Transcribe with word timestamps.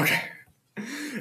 Okay. 0.00 0.22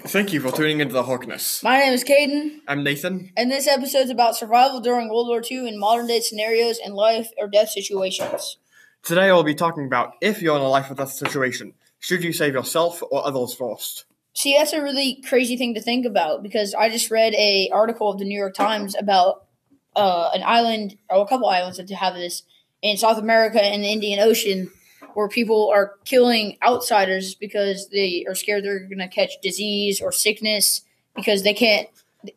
Thank 0.05 0.31
you 0.31 0.39
for 0.39 0.53
tuning 0.53 0.79
into 0.79 0.93
the 0.93 1.03
Hawkness. 1.03 1.61
My 1.61 1.79
name 1.79 1.91
is 1.91 2.05
Caden, 2.05 2.59
I'm 2.65 2.81
Nathan. 2.81 3.29
and 3.35 3.51
this 3.51 3.67
episode's 3.67 4.09
about 4.09 4.37
survival 4.37 4.79
during 4.79 5.09
World 5.09 5.27
War 5.27 5.41
II 5.43 5.67
in 5.67 5.77
modern 5.77 6.07
day 6.07 6.21
scenarios 6.21 6.79
and 6.81 6.93
life 6.93 7.29
or 7.37 7.49
death 7.49 7.71
situations. 7.71 8.55
Today 9.03 9.25
I'll 9.29 9.43
be 9.43 9.53
talking 9.53 9.85
about 9.85 10.13
if 10.21 10.41
you're 10.41 10.55
in 10.55 10.61
a 10.61 10.69
life 10.69 10.89
or 10.89 10.95
death 10.95 11.11
situation, 11.11 11.73
should 11.99 12.23
you 12.23 12.31
save 12.31 12.53
yourself 12.53 13.03
or 13.11 13.27
others 13.27 13.53
first? 13.53 14.05
See, 14.33 14.55
that's 14.57 14.71
a 14.71 14.81
really 14.81 15.21
crazy 15.27 15.57
thing 15.57 15.73
to 15.73 15.81
think 15.81 16.05
about 16.05 16.41
because 16.41 16.73
I 16.73 16.87
just 16.87 17.11
read 17.11 17.33
a 17.33 17.69
article 17.73 18.09
of 18.09 18.17
the 18.17 18.23
New 18.23 18.39
York 18.39 18.53
Times 18.53 18.95
about 18.97 19.43
uh, 19.97 20.29
an 20.33 20.43
island 20.45 20.97
or 21.09 21.21
a 21.21 21.27
couple 21.27 21.49
islands 21.49 21.79
that 21.79 21.89
have 21.89 22.13
this 22.13 22.43
in 22.81 22.95
South 22.95 23.17
America 23.17 23.61
and 23.61 23.83
the 23.83 23.89
Indian 23.91 24.21
Ocean 24.21 24.71
where 25.19 25.27
people 25.27 25.69
are 25.69 25.95
killing 26.05 26.57
outsiders 26.63 27.35
because 27.35 27.89
they 27.89 28.25
are 28.25 28.33
scared 28.33 28.63
they're 28.63 28.79
going 28.79 28.99
to 28.99 29.07
catch 29.09 29.33
disease 29.41 29.99
or 29.99 30.13
sickness 30.13 30.81
because 31.13 31.43
they 31.43 31.53
can't 31.53 31.89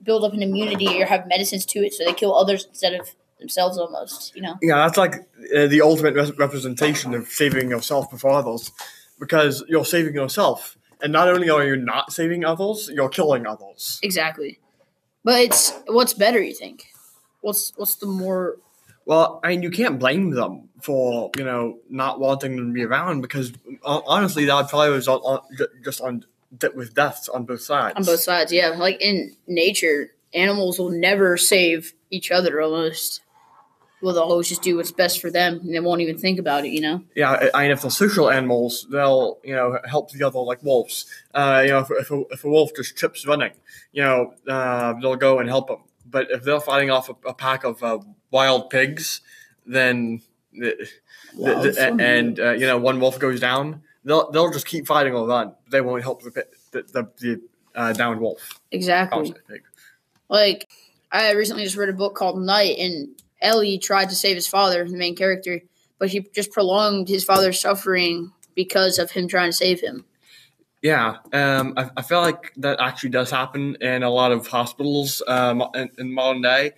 build 0.02 0.24
up 0.24 0.32
an 0.32 0.42
immunity 0.42 1.00
or 1.00 1.06
have 1.06 1.28
medicines 1.28 1.64
to 1.64 1.78
it, 1.78 1.94
so 1.94 2.04
they 2.04 2.12
kill 2.12 2.34
others 2.34 2.66
instead 2.66 2.92
of 2.94 3.08
themselves 3.38 3.78
almost, 3.78 4.34
you 4.34 4.42
know? 4.42 4.56
Yeah, 4.60 4.78
that's 4.78 4.96
like 4.96 5.14
uh, 5.56 5.68
the 5.68 5.80
ultimate 5.80 6.14
re- 6.14 6.32
representation 6.36 7.14
of 7.14 7.28
saving 7.28 7.70
yourself 7.70 8.10
before 8.10 8.32
others 8.32 8.72
because 9.20 9.62
you're 9.68 9.84
saving 9.84 10.14
yourself. 10.14 10.76
And 11.00 11.12
not 11.12 11.28
only 11.28 11.50
are 11.50 11.64
you 11.64 11.76
not 11.76 12.12
saving 12.12 12.44
others, 12.44 12.90
you're 12.92 13.08
killing 13.08 13.46
others. 13.46 14.00
Exactly. 14.02 14.58
But 15.22 15.40
it's 15.40 15.72
what's 15.86 16.14
better, 16.14 16.42
you 16.42 16.54
think? 16.54 16.86
What's 17.42 17.72
what's 17.76 17.94
the 17.94 18.06
more 18.06 18.56
Well, 19.04 19.40
I 19.42 19.48
mean, 19.48 19.62
you 19.62 19.70
can't 19.70 19.98
blame 19.98 20.30
them 20.30 20.68
for, 20.80 21.30
you 21.36 21.44
know, 21.44 21.78
not 21.90 22.20
wanting 22.20 22.56
them 22.56 22.68
to 22.68 22.72
be 22.72 22.84
around 22.84 23.20
because 23.20 23.52
honestly, 23.84 24.44
that 24.46 24.68
probably 24.68 24.90
was 24.90 25.08
on, 25.08 25.40
just 25.84 26.00
on 26.00 26.24
with 26.74 26.94
deaths 26.94 27.28
on 27.28 27.44
both 27.44 27.62
sides. 27.62 27.94
on 27.96 28.04
both 28.04 28.20
sides? 28.20 28.52
Yeah, 28.52 28.68
like 28.70 29.00
in 29.00 29.34
nature, 29.46 30.12
animals 30.34 30.78
will 30.78 30.90
never 30.90 31.36
save 31.36 31.94
each 32.10 32.30
other 32.30 32.60
almost. 32.60 33.22
Well, 34.00 34.14
they'll 34.14 34.24
always 34.24 34.48
just 34.48 34.62
do 34.62 34.76
what's 34.76 34.90
best 34.90 35.20
for 35.20 35.30
them, 35.30 35.60
and 35.60 35.72
they 35.72 35.78
won't 35.78 36.00
even 36.00 36.18
think 36.18 36.40
about 36.40 36.64
it. 36.64 36.72
You 36.72 36.80
know. 36.80 37.04
Yeah, 37.14 37.30
I 37.30 37.50
I 37.54 37.62
mean, 37.62 37.70
if 37.70 37.82
they're 37.82 37.90
social 37.90 38.30
animals, 38.30 38.84
they'll 38.90 39.38
you 39.44 39.54
know 39.54 39.78
help 39.84 40.10
the 40.10 40.26
other 40.26 40.40
like 40.40 40.62
wolves. 40.64 41.06
Uh, 41.32 41.62
you 41.64 41.70
know, 41.70 41.78
if, 41.78 41.90
if, 41.92 42.10
a, 42.10 42.22
if 42.30 42.44
a 42.44 42.48
wolf 42.48 42.72
just 42.74 42.96
trips 42.96 43.24
running, 43.24 43.52
you 43.92 44.02
know, 44.02 44.34
uh, 44.48 44.94
they'll 45.00 45.14
go 45.14 45.38
and 45.38 45.48
help 45.48 45.70
him. 45.70 45.78
But 46.12 46.30
if 46.30 46.44
they're 46.44 46.60
fighting 46.60 46.90
off 46.90 47.08
a, 47.08 47.14
a 47.26 47.34
pack 47.34 47.64
of 47.64 47.82
uh, 47.82 47.98
wild 48.30 48.70
pigs, 48.70 49.20
then 49.66 50.20
the, 50.52 50.76
the, 50.76 50.88
Wow, 51.54 51.62
the- 51.62 51.72
so 51.72 51.96
and 51.98 52.38
uh, 52.38 52.50
you 52.52 52.66
know 52.66 52.78
one 52.78 53.00
wolf 53.00 53.18
goes 53.18 53.40
down, 53.40 53.82
they'll 54.04 54.30
they'll 54.30 54.52
just 54.52 54.66
keep 54.66 54.86
fighting 54.86 55.14
or 55.14 55.26
that. 55.28 55.56
They 55.70 55.80
won't 55.80 56.02
help 56.02 56.22
the 56.22 56.46
the 56.70 56.82
the, 56.82 57.08
the 57.18 57.40
uh, 57.74 57.92
downed 57.94 58.20
wolf. 58.20 58.60
Exactly. 58.70 59.34
Like 60.28 60.68
I 61.10 61.32
recently 61.32 61.64
just 61.64 61.76
read 61.76 61.88
a 61.88 61.92
book 61.94 62.14
called 62.14 62.38
Night, 62.40 62.76
and 62.78 63.08
Elie 63.40 63.78
tried 63.78 64.10
to 64.10 64.14
save 64.14 64.36
his 64.36 64.46
father, 64.46 64.86
the 64.88 64.96
main 64.96 65.16
character, 65.16 65.60
but 65.98 66.10
he 66.10 66.20
just 66.34 66.52
prolonged 66.52 67.08
his 67.08 67.24
father's 67.24 67.58
suffering 67.60 68.32
because 68.54 68.98
of 68.98 69.10
him 69.10 69.26
trying 69.28 69.48
to 69.50 69.56
save 69.56 69.80
him. 69.80 70.04
Yeah, 70.82 71.18
um, 71.32 71.74
I, 71.76 71.90
I 71.96 72.02
feel 72.02 72.20
like 72.20 72.52
that 72.56 72.80
actually 72.80 73.10
does 73.10 73.30
happen 73.30 73.76
in 73.80 74.02
a 74.02 74.10
lot 74.10 74.32
of 74.32 74.48
hospitals 74.48 75.22
um, 75.28 75.62
in, 75.74 75.90
in 75.96 76.12
modern 76.12 76.42
day. 76.42 76.72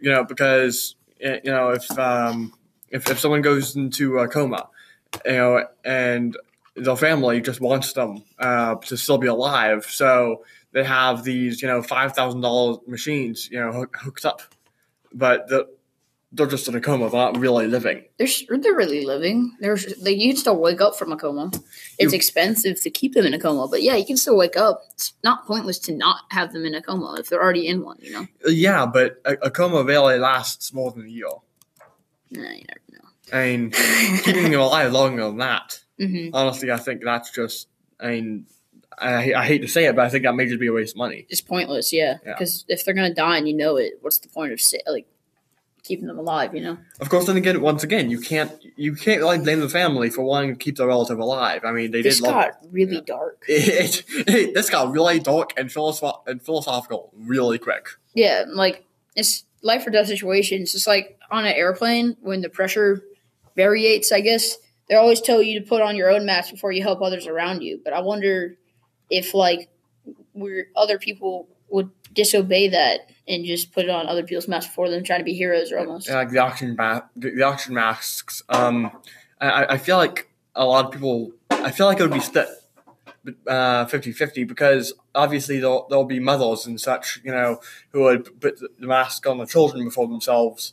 You 0.00 0.12
know, 0.12 0.24
because 0.24 0.94
you 1.20 1.40
know 1.44 1.70
if 1.70 1.98
um, 1.98 2.54
if 2.90 3.10
if 3.10 3.18
someone 3.18 3.42
goes 3.42 3.74
into 3.74 4.18
a 4.18 4.28
coma, 4.28 4.68
you 5.26 5.32
know, 5.32 5.66
and 5.84 6.36
the 6.76 6.94
family 6.96 7.40
just 7.40 7.60
wants 7.60 7.92
them 7.94 8.22
uh, 8.38 8.76
to 8.76 8.96
still 8.96 9.18
be 9.18 9.26
alive, 9.26 9.86
so 9.86 10.44
they 10.72 10.84
have 10.84 11.24
these 11.24 11.60
you 11.60 11.66
know 11.66 11.82
five 11.82 12.14
thousand 12.14 12.42
dollars 12.42 12.78
machines 12.86 13.50
you 13.50 13.58
know 13.58 13.72
hook, 13.72 13.96
hooked 14.00 14.24
up, 14.24 14.42
but 15.12 15.48
the, 15.48 15.66
they're 16.32 16.46
just 16.46 16.68
in 16.68 16.74
a 16.74 16.80
coma, 16.80 17.08
they're 17.08 17.18
not 17.20 17.38
really 17.38 17.66
living. 17.66 18.04
They're 18.18 18.28
they're 18.58 18.74
really 18.74 19.04
living. 19.06 19.56
They're 19.60 19.76
they 20.02 20.12
you 20.12 20.28
can 20.30 20.36
still 20.36 20.58
wake 20.60 20.80
up 20.80 20.94
from 20.96 21.10
a 21.12 21.16
coma. 21.16 21.50
It's 21.98 22.12
You- 22.12 22.16
expensive 22.16 22.80
to 22.82 22.90
keep 22.90 23.14
them 23.14 23.24
in 23.24 23.32
a 23.34 23.38
coma, 23.38 23.66
but 23.68 23.82
yeah, 23.82 23.96
you 23.96 24.04
can 24.04 24.16
still 24.18 24.36
wake 24.36 24.56
up. 24.56 24.82
It's 24.92 25.14
not 25.24 25.46
pointless 25.46 25.78
to 25.80 25.94
not 25.94 26.20
have 26.30 26.52
them 26.52 26.64
in 26.66 26.74
a 26.74 26.82
coma 26.82 27.16
if 27.18 27.28
they're 27.28 27.42
already 27.42 27.66
in 27.66 27.82
one. 27.82 27.96
You 28.00 28.12
know, 28.12 28.26
Yeah, 28.46 28.84
but 28.86 29.20
a, 29.24 29.32
a 29.44 29.50
coma 29.50 29.82
really 29.84 30.18
lasts 30.18 30.72
more 30.74 30.90
than 30.92 31.06
a 31.06 31.08
year. 31.08 31.28
nah, 32.30 32.42
you 32.50 32.64
never 32.68 32.80
know. 32.92 33.08
I 33.32 33.44
mean, 33.56 33.70
keeping 34.22 34.50
them 34.50 34.60
alive 34.60 34.92
longer 34.92 35.24
than 35.24 35.38
that. 35.38 35.80
hmm 35.98 36.28
honestly, 36.32 36.70
I 36.70 36.76
think 36.78 37.02
that's 37.04 37.30
just. 37.30 37.68
I 38.00 38.08
mean, 38.10 38.46
I, 38.98 39.32
I 39.32 39.44
hate 39.46 39.62
to 39.62 39.68
say 39.68 39.86
it, 39.86 39.96
but 39.96 40.04
I 40.04 40.08
think 40.08 40.24
that 40.24 40.34
may 40.34 40.46
just 40.46 40.60
be 40.60 40.66
a 40.68 40.72
waste 40.72 40.94
of 40.94 40.98
money. 40.98 41.26
It's 41.28 41.40
pointless, 41.40 41.92
yeah. 41.92 42.18
Yeah. 42.24 42.34
Because 42.34 42.64
if 42.68 42.84
they're 42.84 42.94
gonna 42.94 43.14
die 43.14 43.38
and 43.38 43.48
you 43.48 43.54
know 43.54 43.76
it, 43.76 43.94
what's 44.02 44.18
the 44.18 44.28
point 44.28 44.52
of 44.52 44.60
like 44.86 45.06
keeping 45.88 46.06
them 46.06 46.18
alive? 46.18 46.54
You 46.54 46.60
know. 46.60 46.78
Of 47.00 47.08
course, 47.08 47.26
then 47.26 47.36
again, 47.36 47.60
once 47.60 47.82
again, 47.82 48.10
you 48.10 48.20
can't 48.20 48.52
you 48.76 48.94
can't 48.94 49.20
really 49.20 49.38
blame 49.38 49.60
the 49.60 49.68
family 49.68 50.10
for 50.10 50.22
wanting 50.22 50.50
to 50.50 50.56
keep 50.56 50.76
their 50.76 50.86
relative 50.86 51.18
alive. 51.18 51.64
I 51.64 51.72
mean, 51.72 51.90
they 51.90 52.02
This 52.02 52.20
did 52.20 52.24
love. 52.24 52.34
got 52.34 52.52
really 52.70 52.96
yeah. 52.96 53.00
dark. 53.06 53.44
It, 53.48 54.04
it, 54.28 54.54
this 54.54 54.70
got 54.70 54.92
really 54.92 55.18
dark 55.18 55.52
and, 55.56 55.70
philosoph- 55.70 56.22
and 56.26 56.40
philosophical 56.40 57.12
really 57.16 57.58
quick. 57.58 57.88
Yeah, 58.14 58.44
like 58.48 58.84
it's 59.16 59.44
life 59.62 59.86
or 59.86 59.90
death 59.90 60.06
situations. 60.06 60.74
It's 60.74 60.86
like 60.86 61.18
on 61.30 61.44
an 61.46 61.54
airplane 61.54 62.16
when 62.20 62.40
the 62.42 62.48
pressure 62.48 63.02
variates. 63.56 64.12
I 64.12 64.20
guess 64.20 64.56
they 64.88 64.94
always 64.94 65.20
tell 65.20 65.42
you 65.42 65.60
to 65.60 65.66
put 65.66 65.82
on 65.82 65.96
your 65.96 66.10
own 66.10 66.24
mask 66.24 66.52
before 66.52 66.72
you 66.72 66.82
help 66.82 67.02
others 67.02 67.26
around 67.26 67.62
you. 67.62 67.80
But 67.82 67.92
I 67.92 68.00
wonder 68.00 68.56
if 69.10 69.34
like 69.34 69.68
we're 70.34 70.68
other 70.76 70.98
people 70.98 71.48
would 71.70 71.90
disobey 72.14 72.68
that 72.68 73.10
and 73.28 73.44
just 73.44 73.72
put 73.72 73.84
it 73.84 73.90
on 73.90 74.06
other 74.06 74.22
people's 74.22 74.48
masks 74.48 74.68
before 74.68 74.88
them, 74.88 75.04
trying 75.04 75.20
to 75.20 75.24
be 75.24 75.34
heroes 75.34 75.70
or 75.70 75.78
almost. 75.78 76.08
Yeah, 76.08 76.16
like 76.16 76.30
the 76.30 76.38
oxygen 76.38 76.76
ma- 76.76 77.02
the, 77.14 77.42
oxygen 77.42 77.74
masks. 77.74 78.42
Um, 78.48 78.90
I, 79.40 79.66
I 79.74 79.78
feel 79.78 79.96
like 79.96 80.30
a 80.54 80.64
lot 80.64 80.86
of 80.86 80.92
people. 80.92 81.32
I 81.50 81.70
feel 81.70 81.86
like 81.86 81.98
it 81.98 82.02
would 82.02 82.12
be 82.12 82.20
split 82.20 82.48
uh, 83.46 83.84
50-50 83.86 84.46
because 84.46 84.92
obviously 85.14 85.58
there'll, 85.58 85.86
there'll 85.88 86.04
be 86.04 86.20
mothers 86.20 86.66
and 86.66 86.80
such, 86.80 87.20
you 87.24 87.32
know, 87.32 87.60
who 87.90 88.02
would 88.02 88.40
put 88.40 88.60
the 88.60 88.86
mask 88.86 89.26
on 89.26 89.38
the 89.38 89.46
children 89.46 89.84
before 89.84 90.06
themselves, 90.06 90.72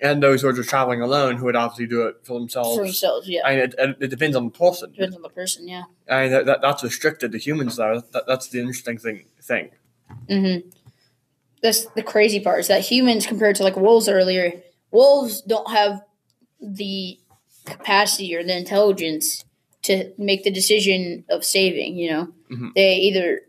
and 0.00 0.22
those 0.22 0.42
who 0.42 0.48
are 0.48 0.52
just 0.52 0.68
traveling 0.68 1.00
alone 1.00 1.36
who 1.36 1.46
would 1.46 1.56
obviously 1.56 1.86
do 1.86 2.06
it 2.06 2.16
for 2.24 2.38
themselves. 2.38 2.76
For 2.76 2.84
themselves, 2.84 3.28
yeah. 3.28 3.40
I 3.44 3.50
mean, 3.50 3.58
it, 3.60 3.74
it, 3.78 3.96
it 4.00 4.08
depends 4.08 4.36
on 4.36 4.44
the 4.44 4.50
person. 4.50 4.92
Depends 4.92 5.16
on 5.16 5.22
the 5.22 5.28
person, 5.28 5.66
yeah. 5.66 5.84
I 6.08 6.22
mean, 6.22 6.32
that, 6.32 6.46
that, 6.46 6.60
that's 6.60 6.82
restricted 6.82 7.32
to 7.32 7.38
humans, 7.38 7.76
though. 7.76 8.02
That, 8.12 8.26
that's 8.26 8.48
the 8.48 8.60
interesting 8.60 8.98
thing. 8.98 9.24
Thing. 9.40 9.70
Mm-hmm. 10.28 10.68
That's 11.62 11.86
the 11.86 12.02
crazy 12.02 12.40
part 12.40 12.60
is 12.60 12.68
that 12.68 12.82
humans, 12.82 13.26
compared 13.26 13.56
to 13.56 13.62
like 13.64 13.76
wolves 13.76 14.08
earlier, 14.08 14.62
wolves 14.90 15.42
don't 15.42 15.70
have 15.70 16.02
the 16.60 17.18
capacity 17.64 18.34
or 18.34 18.42
the 18.44 18.56
intelligence 18.56 19.44
to 19.82 20.12
make 20.18 20.44
the 20.44 20.50
decision 20.50 21.24
of 21.28 21.44
saving. 21.44 21.96
You 21.96 22.10
know, 22.10 22.28
Mhm. 22.50 22.74
they 22.74 22.94
either 22.96 23.42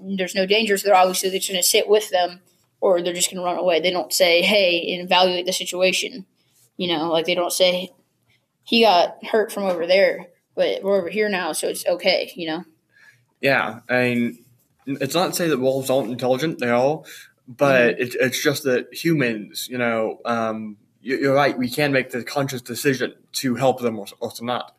there's 0.00 0.34
no 0.34 0.46
danger, 0.46 0.76
so 0.76 0.86
they're 0.88 0.96
obviously 0.96 1.28
they're 1.30 1.38
just 1.38 1.50
going 1.50 1.62
to 1.62 1.68
sit 1.68 1.88
with 1.88 2.10
them, 2.10 2.40
or 2.80 3.00
they're 3.00 3.12
just 3.12 3.30
going 3.30 3.38
to 3.38 3.44
run 3.44 3.56
away. 3.56 3.78
They 3.80 3.90
don't 3.92 4.12
say, 4.12 4.42
"Hey," 4.42 4.92
and 4.92 5.02
evaluate 5.02 5.46
the 5.46 5.52
situation. 5.52 6.26
You 6.76 6.88
know, 6.88 7.08
like 7.12 7.26
they 7.26 7.34
don't 7.36 7.52
say, 7.52 7.90
"He 8.64 8.80
got 8.82 9.24
hurt 9.24 9.52
from 9.52 9.64
over 9.64 9.86
there, 9.86 10.26
but 10.56 10.82
we're 10.82 10.98
over 10.98 11.08
here 11.08 11.28
now, 11.28 11.52
so 11.52 11.68
it's 11.68 11.86
okay." 11.86 12.32
You 12.34 12.46
know. 12.48 12.64
Yeah, 13.40 13.80
I 13.88 14.00
mean, 14.14 14.44
it's 14.86 15.14
not 15.14 15.28
to 15.28 15.34
say 15.34 15.48
that 15.48 15.58
wolves 15.58 15.90
aren't 15.90 16.10
intelligent; 16.10 16.58
they 16.58 16.70
are, 16.70 17.02
but 17.48 18.00
it, 18.00 18.14
it's 18.20 18.42
just 18.42 18.64
that 18.64 18.92
humans, 18.92 19.68
you 19.68 19.78
know, 19.78 20.20
um, 20.24 20.76
you, 21.00 21.18
you're 21.18 21.34
right. 21.34 21.56
We 21.56 21.70
can 21.70 21.92
make 21.92 22.10
the 22.10 22.24
conscious 22.24 22.62
decision 22.62 23.14
to 23.32 23.54
help 23.56 23.80
them 23.80 23.98
or, 23.98 24.06
or 24.20 24.30
to 24.32 24.44
not. 24.44 24.74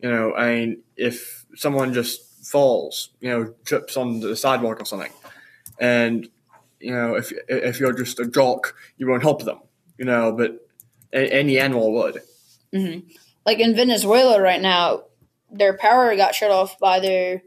You 0.00 0.10
know, 0.10 0.34
I 0.34 0.54
mean, 0.54 0.82
if 0.96 1.44
someone 1.54 1.92
just 1.92 2.46
falls, 2.46 3.10
you 3.20 3.28
know, 3.28 3.54
trips 3.64 3.96
on 3.96 4.20
the 4.20 4.34
sidewalk 4.34 4.80
or 4.80 4.84
something, 4.84 5.12
and 5.78 6.28
you 6.80 6.92
know, 6.92 7.14
if 7.14 7.32
if 7.48 7.80
you're 7.80 7.92
just 7.92 8.18
a 8.18 8.26
jock, 8.26 8.74
you 8.96 9.08
won't 9.08 9.22
help 9.22 9.44
them. 9.44 9.60
You 9.98 10.06
know, 10.06 10.32
but 10.32 10.66
a, 11.12 11.32
any 11.32 11.58
animal 11.58 11.92
would. 11.92 12.22
hmm 12.72 13.00
Like 13.44 13.60
in 13.60 13.74
Venezuela 13.74 14.40
right 14.40 14.60
now, 14.60 15.04
their 15.50 15.76
power 15.76 16.14
got 16.16 16.34
shut 16.34 16.50
off 16.50 16.78
by 16.78 17.00
their 17.00 17.42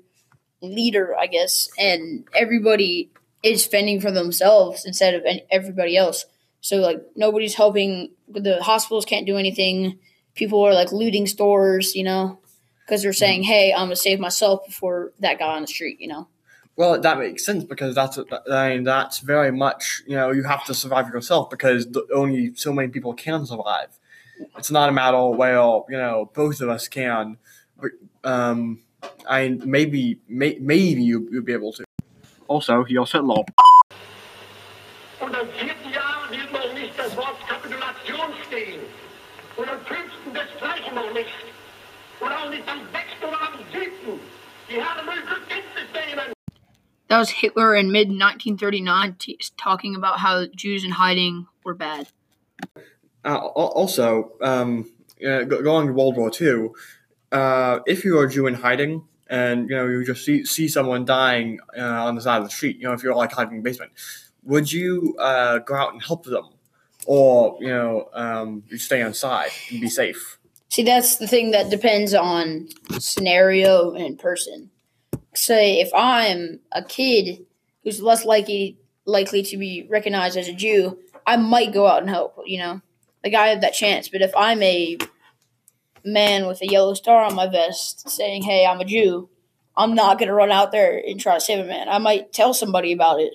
leader, 0.63 1.15
I 1.17 1.27
guess, 1.27 1.69
and 1.77 2.25
everybody 2.33 3.09
is 3.43 3.65
fending 3.65 3.99
for 3.99 4.11
themselves 4.11 4.85
instead 4.85 5.13
of 5.13 5.23
everybody 5.51 5.97
else. 5.97 6.25
So 6.61 6.77
like 6.77 7.01
nobody's 7.15 7.55
helping. 7.55 8.11
The 8.29 8.63
hospitals 8.63 9.05
can't 9.05 9.27
do 9.27 9.37
anything. 9.37 9.99
People 10.33 10.61
are 10.63 10.73
like 10.73 10.91
looting 10.91 11.27
stores, 11.27 11.95
you 11.95 12.03
know, 12.03 12.39
because 12.85 13.03
they're 13.03 13.13
saying, 13.13 13.43
"Hey, 13.43 13.73
I'm 13.73 13.87
gonna 13.87 13.95
save 13.97 14.19
myself 14.19 14.65
before 14.65 15.11
that 15.19 15.39
guy 15.39 15.55
on 15.55 15.61
the 15.61 15.67
street," 15.67 15.99
you 15.99 16.07
know. 16.07 16.27
Well, 16.75 16.99
that 16.99 17.19
makes 17.19 17.45
sense 17.45 17.63
because 17.63 17.93
that's 17.93 18.17
I 18.49 18.69
mean 18.69 18.83
that's 18.83 19.19
very 19.19 19.51
much 19.51 20.01
you 20.07 20.15
know 20.15 20.31
you 20.31 20.43
have 20.43 20.63
to 20.65 20.73
survive 20.73 21.09
yourself 21.09 21.49
because 21.49 21.85
the, 21.91 22.07
only 22.15 22.55
so 22.55 22.73
many 22.73 22.87
people 22.87 23.13
can 23.13 23.45
survive. 23.45 23.99
It's 24.57 24.71
not 24.71 24.89
a 24.89 24.91
matter 24.91 25.17
of 25.17 25.35
well 25.35 25.85
you 25.89 25.97
know 25.97 26.31
both 26.33 26.61
of 26.61 26.69
us 26.69 26.87
can, 26.87 27.37
but, 27.79 27.91
um, 28.23 28.79
I 29.29 29.57
maybe 29.65 30.19
may, 30.27 30.57
maybe 30.59 31.03
you 31.03 31.27
you'd 31.31 31.45
be 31.45 31.53
able 31.53 31.71
to. 31.73 31.83
Also, 32.47 32.83
he 32.83 32.97
also 32.97 33.21
Hitler. 33.21 33.45
Und 35.21 35.35
am 35.35 35.47
vierten 35.47 35.91
Jahr 35.91 36.29
will 36.29 36.43
noch 36.51 36.73
nicht 36.73 36.97
das 36.97 37.15
Wort 37.15 37.37
Kapitulation 37.47 38.33
stehen. 38.47 38.81
Und 39.55 39.69
am 39.69 39.79
fünften 39.85 40.33
das 40.33 40.47
noch 40.93 41.13
nicht. 41.13 41.29
Und 42.19 42.31
auch 42.31 42.49
nicht 42.49 42.67
am 42.67 42.79
sechsten 42.91 43.25
oder 43.25 43.41
am 43.41 43.59
siebten. 43.71 44.19
Die 44.69 44.75
Herren 44.75 45.05
mögen 45.05 45.27
zur 45.27 45.93
nehmen. 45.93 46.33
That 47.07 47.19
was 47.19 47.29
Hitler 47.29 47.75
in 47.75 47.91
mid 47.91 48.09
1939 48.09 49.17
t- 49.19 49.37
talking 49.57 49.95
about 49.95 50.19
how 50.19 50.45
Jews 50.55 50.83
in 50.83 50.91
hiding 50.91 51.47
were 51.63 51.75
bad. 51.75 52.07
Uh, 53.25 53.37
also, 53.37 54.31
um, 54.41 54.85
uh, 55.25 55.43
going 55.43 55.87
to 55.87 55.93
World 55.93 56.17
War 56.17 56.29
II, 56.29 56.71
uh, 57.33 57.79
if 57.87 58.05
you 58.05 58.17
are 58.19 58.25
a 58.25 58.29
Jew 58.29 58.47
in 58.47 58.53
hiding 58.53 59.03
and 59.27 59.69
you 59.69 59.75
know 59.75 59.87
you 59.87 60.05
just 60.05 60.23
see 60.23 60.45
see 60.45 60.67
someone 60.67 61.03
dying 61.03 61.59
uh, 61.77 61.81
on 61.81 62.15
the 62.15 62.21
side 62.21 62.37
of 62.37 62.43
the 62.43 62.49
street, 62.49 62.77
you 62.77 62.83
know 62.83 62.93
if 62.93 63.03
you're 63.03 63.15
like 63.15 63.31
hiding 63.31 63.57
in 63.57 63.63
the 63.63 63.69
basement, 63.69 63.91
would 64.43 64.71
you 64.71 65.15
uh, 65.19 65.57
go 65.59 65.75
out 65.75 65.93
and 65.93 66.01
help 66.03 66.23
them, 66.25 66.49
or 67.05 67.57
you 67.59 67.67
know 67.67 68.09
um, 68.13 68.63
you 68.67 68.77
stay 68.77 69.01
inside 69.01 69.49
and 69.71 69.81
be 69.81 69.89
safe? 69.89 70.37
See, 70.69 70.83
that's 70.83 71.17
the 71.17 71.27
thing 71.27 71.51
that 71.51 71.69
depends 71.69 72.13
on 72.13 72.69
scenario 72.99 73.93
and 73.93 74.17
person. 74.17 74.69
Say, 75.33 75.79
if 75.79 75.91
I'm 75.93 76.59
a 76.71 76.83
kid 76.83 77.45
who's 77.83 78.01
less 78.01 78.25
likely 78.25 78.77
likely 79.05 79.41
to 79.43 79.57
be 79.57 79.87
recognized 79.89 80.37
as 80.37 80.47
a 80.47 80.53
Jew, 80.53 80.99
I 81.25 81.37
might 81.37 81.73
go 81.73 81.87
out 81.87 82.01
and 82.01 82.09
help. 82.09 82.37
You 82.45 82.59
know, 82.59 82.81
like 83.23 83.33
I 83.33 83.47
have 83.47 83.61
that 83.61 83.73
chance. 83.73 84.09
But 84.09 84.21
if 84.21 84.31
I'm 84.35 84.61
a 84.61 84.97
man 86.03 86.47
with 86.47 86.61
a 86.61 86.67
yellow 86.67 86.93
star 86.93 87.23
on 87.23 87.35
my 87.35 87.47
vest 87.47 88.09
saying, 88.09 88.43
"Hey, 88.43 88.65
I'm 88.65 88.79
a 88.79 88.85
Jew," 88.85 89.29
I'm 89.75 89.93
not 89.95 90.19
gonna 90.19 90.33
run 90.33 90.51
out 90.51 90.71
there 90.71 91.01
and 91.05 91.19
try 91.19 91.35
to 91.35 91.41
save 91.41 91.63
a 91.63 91.67
man. 91.67 91.89
I 91.89 91.97
might 91.97 92.33
tell 92.33 92.53
somebody 92.53 92.91
about 92.91 93.19
it. 93.19 93.33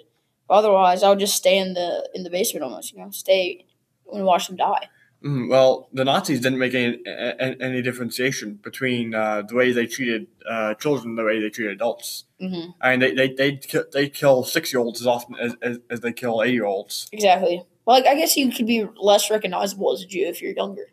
Otherwise, 0.51 1.03
I'll 1.03 1.17
just 1.17 1.35
stay 1.37 1.59
in 1.59 1.75
the 1.75 2.09
in 2.15 2.23
the 2.23 2.31
basement 2.31 2.65
almost. 2.65 2.93
You 2.93 3.01
know, 3.01 3.11
stay 3.11 3.67
and 4.13 4.25
watch 4.25 4.47
them 4.47 4.57
die. 4.57 4.89
Mm, 5.23 5.51
well, 5.51 5.89
the 5.93 6.05
Nazis 6.05 6.41
didn't 6.41 6.61
make 6.61 6.75
any 6.75 6.99
any, 7.07 7.61
any 7.61 7.83
differentiation 7.83 8.61
between 8.63 9.15
uh, 9.15 9.43
the 9.43 9.55
way 9.55 9.73
they 9.73 9.87
treated 9.87 10.29
uh, 10.49 10.75
children 10.75 11.11
and 11.11 11.19
the 11.19 11.25
way 11.25 11.41
they 11.41 11.51
treated 11.51 11.73
adults. 11.73 12.25
hmm 12.41 12.71
I 12.81 12.97
mean, 12.97 13.01
they 13.01 13.13
they 13.15 13.29
they 13.35 13.61
they 13.93 14.09
kill 14.09 14.45
six 14.45 14.73
year 14.73 14.81
olds 14.81 15.01
as 15.01 15.07
often 15.07 15.35
as, 15.37 15.57
as, 15.61 15.79
as 15.91 16.01
they 16.01 16.13
kill 16.13 16.43
eight 16.43 16.53
year 16.55 16.67
olds. 16.67 17.09
Exactly. 17.13 17.65
Well, 17.85 17.97
like, 17.97 18.07
I 18.07 18.15
guess 18.15 18.37
you 18.37 18.51
could 18.53 18.67
be 18.67 18.87
less 18.97 19.31
recognizable 19.31 19.93
as 19.93 20.03
a 20.03 20.07
Jew 20.07 20.27
if 20.27 20.41
you're 20.41 20.53
younger. 20.53 20.93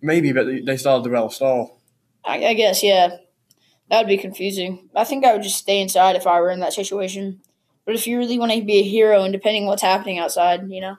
Maybe, 0.00 0.32
but 0.32 0.46
they, 0.46 0.76
have 0.76 1.02
the 1.02 1.10
rebel 1.10 1.30
style. 1.30 1.78
I, 2.24 2.44
I 2.44 2.54
guess, 2.54 2.82
yeah. 2.82 3.16
That 3.90 3.98
would 3.98 4.08
be 4.08 4.16
confusing. 4.16 4.88
I 4.94 5.04
think 5.04 5.24
I 5.24 5.32
would 5.32 5.42
just 5.42 5.58
stay 5.58 5.80
inside 5.80 6.16
if 6.16 6.26
I 6.26 6.40
were 6.40 6.50
in 6.50 6.60
that 6.60 6.72
situation. 6.72 7.40
But 7.84 7.94
if 7.94 8.06
you 8.06 8.18
really 8.18 8.38
want 8.38 8.52
to 8.52 8.62
be 8.62 8.78
a 8.78 8.82
hero 8.82 9.22
and 9.24 9.32
depending 9.32 9.66
what's 9.66 9.82
happening 9.82 10.18
outside, 10.18 10.70
you 10.70 10.80
know? 10.80 10.96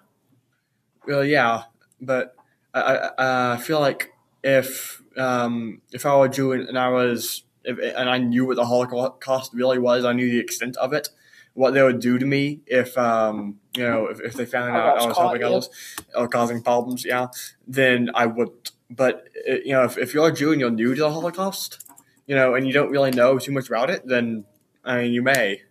Well, 1.07 1.23
yeah, 1.23 1.63
but 1.99 2.35
I 2.73 3.09
I, 3.17 3.53
I 3.53 3.57
feel 3.57 3.79
like 3.79 4.11
if 4.43 5.01
um, 5.17 5.81
if 5.91 6.05
I 6.05 6.15
were 6.15 6.27
Jew 6.27 6.51
and, 6.51 6.67
and 6.67 6.77
I 6.77 6.89
was 6.89 7.43
if, 7.63 7.79
and 7.79 8.09
I 8.09 8.17
knew 8.19 8.45
what 8.45 8.55
the 8.55 8.65
Holocaust 8.65 9.53
really 9.53 9.79
was, 9.79 10.05
I 10.05 10.13
knew 10.13 10.29
the 10.29 10.39
extent 10.39 10.77
of 10.77 10.93
it, 10.93 11.09
what 11.55 11.73
they 11.73 11.81
would 11.81 11.99
do 11.99 12.19
to 12.19 12.25
me 12.25 12.61
if 12.67 12.95
um, 12.97 13.59
you 13.75 13.83
know 13.83 14.05
if, 14.07 14.21
if 14.21 14.33
they 14.33 14.45
found 14.45 14.77
I 14.77 14.79
out 14.79 14.95
was 14.95 15.03
I 15.03 15.07
was 15.07 15.17
helping 15.17 15.43
others 15.43 15.69
or 16.15 16.27
causing 16.27 16.61
problems, 16.61 17.03
yeah, 17.03 17.27
then 17.67 18.11
I 18.13 18.27
would. 18.27 18.51
But 18.89 19.27
uh, 19.49 19.55
you 19.65 19.71
know, 19.71 19.83
if, 19.83 19.97
if 19.97 20.13
you're 20.13 20.27
a 20.27 20.33
Jew 20.33 20.51
and 20.51 20.61
you're 20.61 20.69
new 20.69 20.93
to 20.93 21.01
the 21.01 21.11
Holocaust, 21.11 21.83
you 22.27 22.35
know, 22.35 22.53
and 22.53 22.67
you 22.67 22.73
don't 22.73 22.91
really 22.91 23.11
know 23.11 23.39
too 23.39 23.51
much 23.51 23.67
about 23.67 23.89
it, 23.89 24.05
then 24.05 24.45
I 24.85 25.01
mean, 25.01 25.13
you 25.13 25.23
may. 25.23 25.63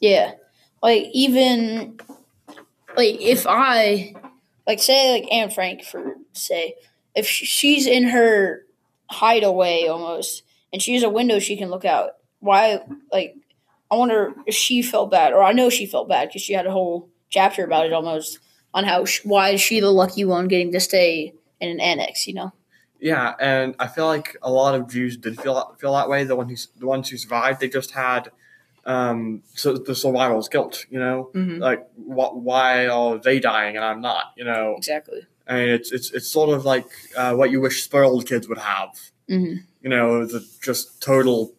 Yeah. 0.00 0.34
Like, 0.82 1.06
even, 1.12 1.98
like, 2.96 3.20
if 3.20 3.46
I, 3.46 4.14
like, 4.66 4.80
say, 4.80 5.12
like, 5.12 5.32
Anne 5.32 5.50
Frank, 5.50 5.84
for 5.84 6.14
say, 6.32 6.74
if 7.14 7.26
she's 7.26 7.86
in 7.86 8.08
her 8.08 8.64
hideaway 9.10 9.86
almost, 9.88 10.42
and 10.72 10.80
she 10.80 10.94
has 10.94 11.02
a 11.02 11.08
window 11.08 11.38
she 11.38 11.56
can 11.56 11.70
look 11.70 11.84
out, 11.84 12.12
why, 12.40 12.80
like, 13.10 13.34
I 13.90 13.96
wonder 13.96 14.34
if 14.46 14.54
she 14.54 14.82
felt 14.82 15.10
bad, 15.10 15.32
or 15.32 15.42
I 15.42 15.52
know 15.52 15.70
she 15.70 15.86
felt 15.86 16.08
bad 16.08 16.28
because 16.28 16.42
she 16.42 16.52
had 16.54 16.66
a 16.66 16.70
whole 16.72 17.08
chapter 17.30 17.64
about 17.64 17.86
it 17.86 17.92
almost 17.92 18.38
on 18.74 18.84
how 18.84 19.04
sh- 19.04 19.20
why 19.24 19.50
is 19.50 19.60
she 19.60 19.80
the 19.80 19.90
lucky 19.90 20.24
one 20.24 20.48
getting 20.48 20.72
to 20.72 20.80
stay 20.80 21.32
in 21.60 21.68
an 21.68 21.80
annex, 21.80 22.26
you 22.26 22.34
know? 22.34 22.52
Yeah, 23.00 23.34
and 23.38 23.74
I 23.78 23.86
feel 23.88 24.06
like 24.06 24.36
a 24.42 24.50
lot 24.50 24.74
of 24.74 24.88
Jews 24.88 25.16
did 25.16 25.40
feel 25.40 25.76
feel 25.78 25.92
that 25.94 26.08
way. 26.08 26.24
The 26.24 26.34
one 26.36 26.48
who 26.48 26.56
the 26.78 26.86
ones 26.86 27.08
who 27.10 27.16
survived, 27.18 27.60
they 27.60 27.68
just 27.68 27.90
had 27.92 28.30
um, 28.84 29.42
so 29.54 29.76
the 29.76 29.94
survival's 29.94 30.48
guilt. 30.48 30.86
You 30.90 30.98
know, 31.00 31.30
Mm-hmm. 31.34 31.60
like 31.62 31.86
what? 31.96 32.36
Why 32.40 32.86
are 32.88 33.18
they 33.18 33.38
dying 33.40 33.76
and 33.76 33.84
I'm 33.84 34.00
not? 34.00 34.32
You 34.36 34.44
know, 34.44 34.74
Exactly. 34.78 35.26
I 35.48 35.54
mean, 35.54 35.68
it's 35.68 35.92
it's 35.92 36.10
it's 36.12 36.28
sort 36.28 36.50
of 36.50 36.64
like 36.64 36.86
uh, 37.16 37.34
what 37.34 37.50
you 37.50 37.60
wish 37.60 37.82
spoiled 37.84 38.26
kids 38.26 38.48
would 38.48 38.58
have. 38.58 38.90
Mm-hmm. 39.28 39.56
You 39.82 39.90
know, 39.90 40.24
the 40.24 40.44
just 40.62 41.00
total 41.02 41.52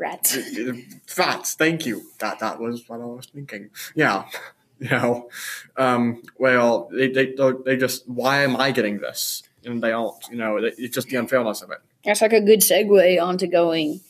Fats. 1.06 1.54
Thank 1.54 1.86
you. 1.86 2.02
That 2.18 2.38
that 2.40 2.58
was 2.60 2.88
what 2.88 3.00
I 3.00 3.04
was 3.04 3.26
thinking. 3.26 3.70
Yeah, 3.94 4.24
you 4.78 4.88
know, 4.90 5.28
um, 5.76 6.22
well, 6.38 6.88
they 6.92 7.08
they 7.08 7.34
they 7.64 7.76
just 7.76 8.08
why 8.08 8.42
am 8.42 8.56
I 8.56 8.70
getting 8.70 8.98
this? 8.98 9.42
And 9.64 9.82
they 9.82 9.92
aren't. 9.92 10.28
You 10.30 10.36
know, 10.38 10.56
it's 10.56 10.94
just 10.94 11.08
the 11.08 11.16
unfairness 11.16 11.62
of 11.62 11.70
it. 11.70 11.78
That's 12.04 12.22
like 12.22 12.32
a 12.32 12.40
good 12.40 12.60
segue 12.60 13.22
onto 13.22 13.46
going. 13.46 14.00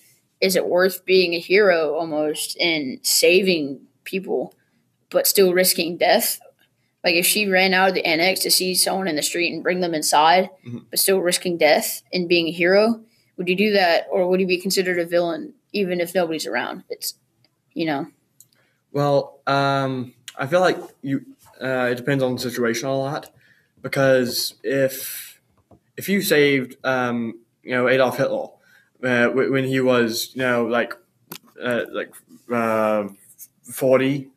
Is 0.41 0.57
it 0.57 0.67
worth 0.69 1.05
being 1.05 1.35
a 1.35 1.39
hero 1.39 1.95
almost 1.95 2.57
and 2.59 2.99
saving 3.03 3.81
people, 4.05 4.55
but 5.11 5.27
still 5.27 5.53
risking 5.53 5.97
death? 5.97 6.39
Like 7.03 7.15
if 7.15 7.27
she 7.27 7.47
ran 7.49 7.75
out 7.75 7.89
of 7.89 7.95
the 7.95 8.07
annex 8.07 8.41
to 8.41 8.51
see 8.51 8.75
someone 8.75 9.09
in 9.09 9.17
the 9.17 9.23
street 9.23 9.53
and 9.53 9.63
bring 9.63 9.81
them 9.81 9.93
inside, 9.95 10.51
Mhm. 10.67 10.85
but 10.91 10.99
still 10.99 11.19
risking 11.21 11.57
death 11.59 12.03
and 12.13 12.29
being 12.29 12.47
a 12.49 12.53
hero, 12.53 13.01
would 13.37 13.49
you 13.49 13.57
do 13.57 13.73
that, 13.73 14.07
or 14.11 14.29
would 14.29 14.39
you 14.41 14.47
be 14.47 14.61
considered 14.61 14.99
a 14.99 15.05
villain 15.05 15.55
even 15.73 16.01
if 16.01 16.15
nobody's 16.15 16.47
around? 16.47 16.85
It's, 16.91 17.15
you 17.75 17.87
know, 17.87 18.07
Well, 18.93 19.41
um, 19.47 20.15
I 20.37 20.47
feel 20.47 20.61
like 20.61 20.79
you. 21.03 21.25
Uh, 21.61 21.89
it 21.93 21.97
depends 21.97 22.25
on 22.25 22.33
the 22.35 22.41
situation 22.41 22.89
a 22.89 22.97
lot, 22.97 23.31
because 23.83 24.55
if 24.65 25.41
if 25.97 26.09
you 26.09 26.23
saved, 26.23 26.77
um, 26.85 27.39
you 27.63 27.73
know, 27.73 27.87
Adolf 27.89 28.17
Hitler 28.17 28.49
uh, 29.05 29.29
when 29.29 29.65
he 29.65 29.81
was, 29.81 30.35
you 30.35 30.41
know, 30.41 30.65
like 30.65 30.95
uh, 31.63 31.83
like 31.93 32.15
uh, 32.51 33.09
forty, 33.63 34.31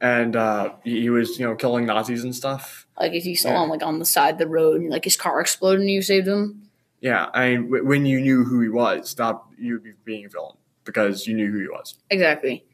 and 0.00 0.36
uh, 0.36 0.74
he 0.84 1.08
was, 1.08 1.38
you 1.38 1.46
know, 1.46 1.54
killing 1.54 1.86
Nazis 1.86 2.22
and 2.22 2.34
stuff. 2.36 2.86
like 3.00 3.12
if 3.12 3.24
you 3.24 3.34
saw 3.36 3.48
Yeah. 3.50 3.64
him 3.64 3.70
like 3.70 3.82
on 3.82 3.98
the 3.98 4.04
side 4.04 4.34
of 4.34 4.38
the 4.38 4.46
road 4.46 4.80
and 4.82 4.90
like 4.90 5.04
his 5.04 5.16
car 5.16 5.40
exploded 5.40 5.80
and 5.80 5.90
you 5.90 6.02
saved 6.02 6.28
him. 6.28 6.68
Yeah, 7.00 7.28
I 7.32 7.56
mean, 7.56 7.68
wh- 7.68 7.86
when 7.86 8.04
you 8.06 8.20
knew 8.20 8.44
who 8.44 8.60
he 8.60 8.68
was, 8.68 9.14
that 9.14 9.40
you'd 9.56 9.84
be 9.84 9.92
being 10.04 10.26
a 10.26 10.28
villain 10.28 10.56
because 10.88 11.26
you 11.26 11.34
knew 11.34 11.52
who 11.52 11.60
he 11.60 11.68
was. 11.68 11.96
Exactly. 12.10 12.64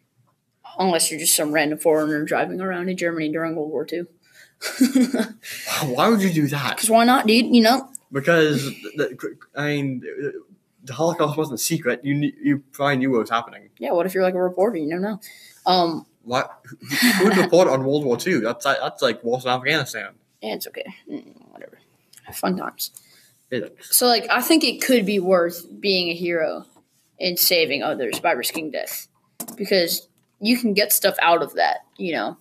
Unless 0.79 1.11
you're 1.11 1.19
just 1.21 1.35
some 1.37 1.51
random 1.53 1.79
foreigner 1.79 2.25
driving 2.25 2.61
around 2.61 2.89
in 2.89 2.97
Germany 2.97 3.29
during 3.31 3.57
World 3.57 3.71
War 3.71 3.87
II. 3.93 4.05
Why 5.95 6.09
would 6.09 6.23
you 6.23 6.33
do 6.33 6.47
that? 6.49 6.77
Because 6.77 6.89
why 6.89 7.05
not, 7.05 7.27
dude? 7.27 7.55
You 7.55 7.63
know, 7.63 7.89
because 8.13 8.65
the, 8.97 9.37
I 9.57 9.67
mean 9.67 10.03
the 10.85 10.93
Holocaust 10.95 11.37
wasn't 11.37 11.59
a 11.61 11.63
secret. 11.63 12.05
You 12.05 12.15
knew, 12.15 12.33
you 12.43 12.59
probably 12.73 12.97
knew 12.97 13.11
what 13.11 13.21
was 13.21 13.31
happening. 13.31 13.71
yeah. 13.79 13.93
What 13.93 14.07
if 14.07 14.15
you're 14.15 14.23
like 14.23 14.35
a 14.35 14.43
reporter? 14.43 14.77
You 14.79 14.87
never 14.87 15.01
know. 15.03 15.21
Um, 15.67 16.07
What? 16.23 16.61
Who 17.19 17.25
would 17.25 17.37
report 17.37 17.69
on 17.69 17.85
World 17.85 18.05
War 18.05 18.17
II? 18.25 18.41
That's 18.41 18.65
like, 18.65 18.79
that's 18.81 19.03
like 19.03 19.23
wars 19.25 19.45
in 19.45 19.51
Afghanistan. 19.51 20.13
yeah, 20.41 20.55
it's 20.55 20.67
okay. 20.69 20.87
Mm, 21.11 21.53
whatever. 21.53 21.79
Fun 22.33 22.57
times. 22.57 22.91
So, 23.91 24.07
like, 24.07 24.27
I 24.31 24.41
think 24.41 24.65
it 24.65 24.83
could 24.83 25.05
be 25.07 25.21
worth 25.21 25.67
being 25.81 26.09
a 26.09 26.15
hero 26.15 26.67
and 27.21 27.39
saving 27.39 27.83
others 27.83 28.19
by 28.21 28.33
risking 28.33 28.71
death, 28.71 29.09
because 29.57 30.09
you 30.41 30.57
can 30.59 30.75
get 30.75 30.93
stuff 30.93 31.17
out 31.23 31.43
of 31.43 31.55
that. 31.55 31.79
You 31.97 32.13
know, 32.15 32.37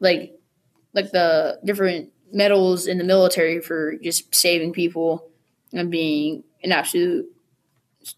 like, 0.00 0.38
like 0.94 1.10
the 1.12 1.58
different 1.64 2.10
medals 2.32 2.86
in 2.86 2.98
the 2.98 3.04
military 3.04 3.60
for 3.60 3.96
just 4.02 4.34
saving 4.34 4.72
people 4.72 5.28
and 5.72 5.90
being 5.90 6.42
an 6.62 6.72
absolute 6.72 7.26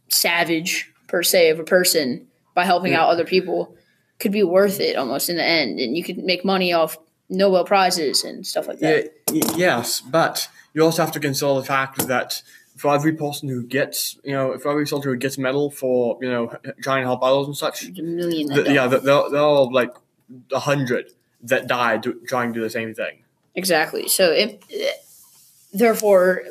savage 0.09 0.91
per 1.09 1.23
se 1.23 1.51
of 1.51 1.59
a 1.59 1.65
person 1.65 2.27
by 2.55 2.65
helping 2.65 2.93
Yeah. 2.93 3.03
out 3.03 3.11
other 3.11 3.25
people 3.25 3.75
could 4.19 4.33
be 4.33 4.43
worth 4.43 4.81
it 4.81 4.97
almost 4.97 5.29
in 5.29 5.37
the 5.37 5.45
end, 5.45 5.79
and 5.79 5.97
you 5.97 6.03
could 6.03 6.19
make 6.19 6.45
money 6.45 6.73
off 6.73 6.97
Nobel 7.29 7.65
prizes 7.65 8.25
and 8.25 8.47
stuff 8.47 8.69
like 8.69 8.79
that. 8.79 9.13
y- 9.31 9.41
yes, 9.57 10.01
but 10.01 10.49
you 10.73 10.83
also 10.83 11.03
have 11.03 11.13
to 11.13 11.21
consider 11.21 11.55
the 11.55 11.65
fact 11.65 12.07
that 12.07 12.41
for 12.77 12.95
every 12.95 13.15
person 13.15 13.49
who 13.49 13.63
gets, 13.63 14.19
you 14.23 14.33
know, 14.33 14.57
for 14.59 14.71
every 14.71 14.87
soldier 14.87 15.11
who 15.11 15.17
gets 15.17 15.39
a 15.39 15.41
medal 15.41 15.71
for, 15.71 16.19
you 16.21 16.29
know, 16.31 16.55
trying 16.83 17.03
to 17.03 17.07
help 17.07 17.23
others 17.23 17.47
and 17.47 17.57
such, 17.57 17.83
There's 17.83 17.99
a 17.99 18.03
million. 18.03 18.49
Th- 18.49 18.69
yeah, 18.69 18.89
th- 18.89 19.03
there 19.03 19.31
there 19.31 19.41
are 19.43 19.65
like 19.71 19.93
a 20.53 20.61
hundred 20.61 21.11
that 21.43 21.67
died 21.67 22.03
do, 22.03 22.21
trying 22.27 22.53
to 22.53 22.59
do 22.59 22.63
the 22.63 22.71
same 22.71 22.93
thing. 22.95 23.23
Exactly. 23.55 24.09
So 24.09 24.31
it, 24.33 24.63
therefore, 25.73 26.43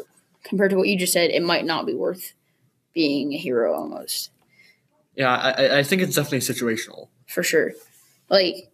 compared 0.44 0.72
to 0.72 0.77
what 0.77 0.88
you 0.88 0.98
just 0.98 1.13
said, 1.13 1.29
it 1.32 1.44
might 1.44 1.65
not 1.65 1.86
be 1.86 1.94
worth 1.94 2.34
being 2.94 3.34
a 3.34 3.38
hero 3.38 3.74
almost. 3.75 4.32
Yeah, 5.15 5.34
I- 5.34 5.79
I 5.79 5.84
think 5.84 6.01
it's 6.01 6.15
definitely 6.15 6.39
situational. 6.39 7.08
for 7.27 7.44
sure. 7.44 7.74
Like, 8.29 8.72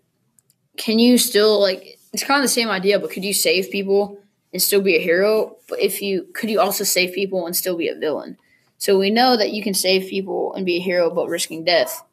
can 0.78 1.00
you 1.00 1.18
still 1.18 1.60
like? 1.60 1.98
It's 2.14 2.24
kind 2.24 2.40
of 2.40 2.44
the 2.44 2.50
same 2.54 2.70
idea, 2.70 3.00
but 3.00 3.10
could 3.12 3.24
you 3.24 3.34
save 3.34 3.70
people 3.72 4.20
and 4.54 4.62
still 4.62 4.82
be 4.82 4.96
a 4.96 5.02
hero? 5.02 5.58
But 5.68 5.80
if 5.80 6.02
you 6.02 6.28
could, 6.34 6.50
you 6.50 6.60
also 6.60 6.84
save 6.84 7.14
people 7.14 7.46
and 7.46 7.56
still 7.56 7.78
be 7.78 7.88
a 7.88 7.96
villain. 7.96 8.38
So 8.78 8.98
we 8.98 9.12
know 9.12 9.38
that 9.38 9.52
you 9.52 9.62
can 9.62 9.74
save 9.74 10.10
people 10.10 10.54
and 10.54 10.66
be 10.66 10.78
a 10.78 10.82
hero, 10.82 11.10
but 11.10 11.28
risking 11.30 11.64
death. 11.64 12.04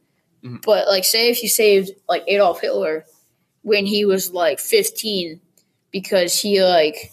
Mhm. 0.45 0.63
But 0.65 0.87
like, 0.87 1.05
say 1.05 1.31
if 1.31 1.43
you 1.43 1.49
saved 1.49 1.91
like 2.09 2.25
Adolf 2.29 2.61
Hitler 2.61 3.05
when 3.63 3.87
he 3.87 4.05
was 4.05 4.33
like 4.33 4.61
fifteen, 4.61 5.41
because 5.91 6.41
he 6.41 6.63
like 6.63 7.13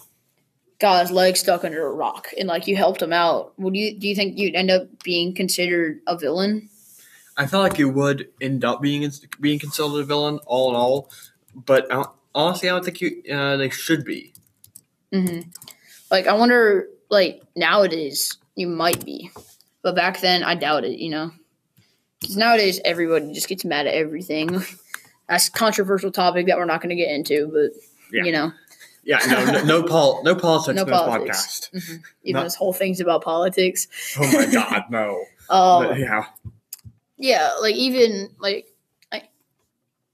got 0.80 1.02
his 1.02 1.12
leg 1.12 1.38
stuck 1.38 1.64
under 1.64 1.88
a 1.88 1.94
rock 1.94 2.28
and 2.38 2.48
like 2.48 2.68
you 2.68 2.76
helped 2.76 3.02
him 3.02 3.14
out, 3.14 3.58
would 3.58 3.76
you 3.76 3.98
do 3.98 4.08
you 4.08 4.16
think 4.16 4.38
you'd 4.38 4.56
end 4.56 4.70
up 4.70 5.04
being 5.04 5.34
considered 5.34 6.02
a 6.06 6.18
villain? 6.18 6.70
I 7.38 7.48
feel 7.48 7.60
like 7.60 7.78
you 7.78 7.90
would 7.90 8.30
end 8.40 8.64
up 8.64 8.82
being 8.82 9.10
being 9.42 9.60
considered 9.60 10.00
a 10.00 10.04
villain, 10.04 10.40
all 10.46 10.70
in 10.70 10.76
all. 10.76 11.10
But 11.54 11.90
uh, 11.92 12.06
honestly, 12.34 12.70
I 12.70 12.74
don't 12.74 12.86
think 12.86 13.02
you 13.02 13.24
uh, 13.34 13.58
they 13.58 13.70
should 13.70 14.06
be. 14.06 14.34
Hmm 15.24 15.40
Like, 16.12 16.28
I 16.28 16.34
wonder, 16.34 16.88
like, 17.10 17.42
nowadays, 17.56 18.38
you 18.56 18.68
might 18.68 19.04
be. 19.06 19.32
But 19.82 19.96
back 19.96 20.20
then, 20.22 20.44
I 20.44 20.56
doubt 20.56 20.84
it, 20.86 20.98
you 21.00 21.10
know? 21.10 21.32
Because 22.22 22.38
nowadays, 22.38 22.80
everybody 22.86 23.34
just 23.34 23.48
gets 23.48 23.66
mad 23.66 23.88
at 23.88 23.94
everything. 23.94 24.62
That's 25.30 25.48
a 25.48 25.52
controversial 25.52 26.12
topic 26.12 26.48
that 26.48 26.58
we're 26.58 26.66
not 26.66 26.82
going 26.82 26.90
to 26.90 26.96
get 26.96 27.12
into, 27.12 27.48
but, 27.48 27.72
Yeah. 28.12 28.24
you 28.24 28.32
know, 28.32 28.52
Yeah, 29.04 29.20
no, 29.28 29.46
no, 29.46 29.64
no, 29.64 29.84
pol- 29.88 30.24
no 30.24 30.36
politics 30.36 30.76
No 30.76 30.86
politics. 30.86 31.70
podcast. 31.74 31.82
mhm. 31.82 32.02
even 32.24 32.44
this 32.44 32.56
whole 32.56 32.74
thing's 32.74 33.00
about 33.02 33.24
politics. 33.24 33.88
Oh 34.20 34.32
my 34.32 34.46
god, 34.52 34.86
no. 34.90 35.24
Um, 35.48 35.88
But, 35.90 36.00
yeah, 36.00 36.26
yeah, 37.18 37.52
like, 37.62 37.76
even, 37.76 38.32
like, 38.40 38.66
I, 39.12 39.30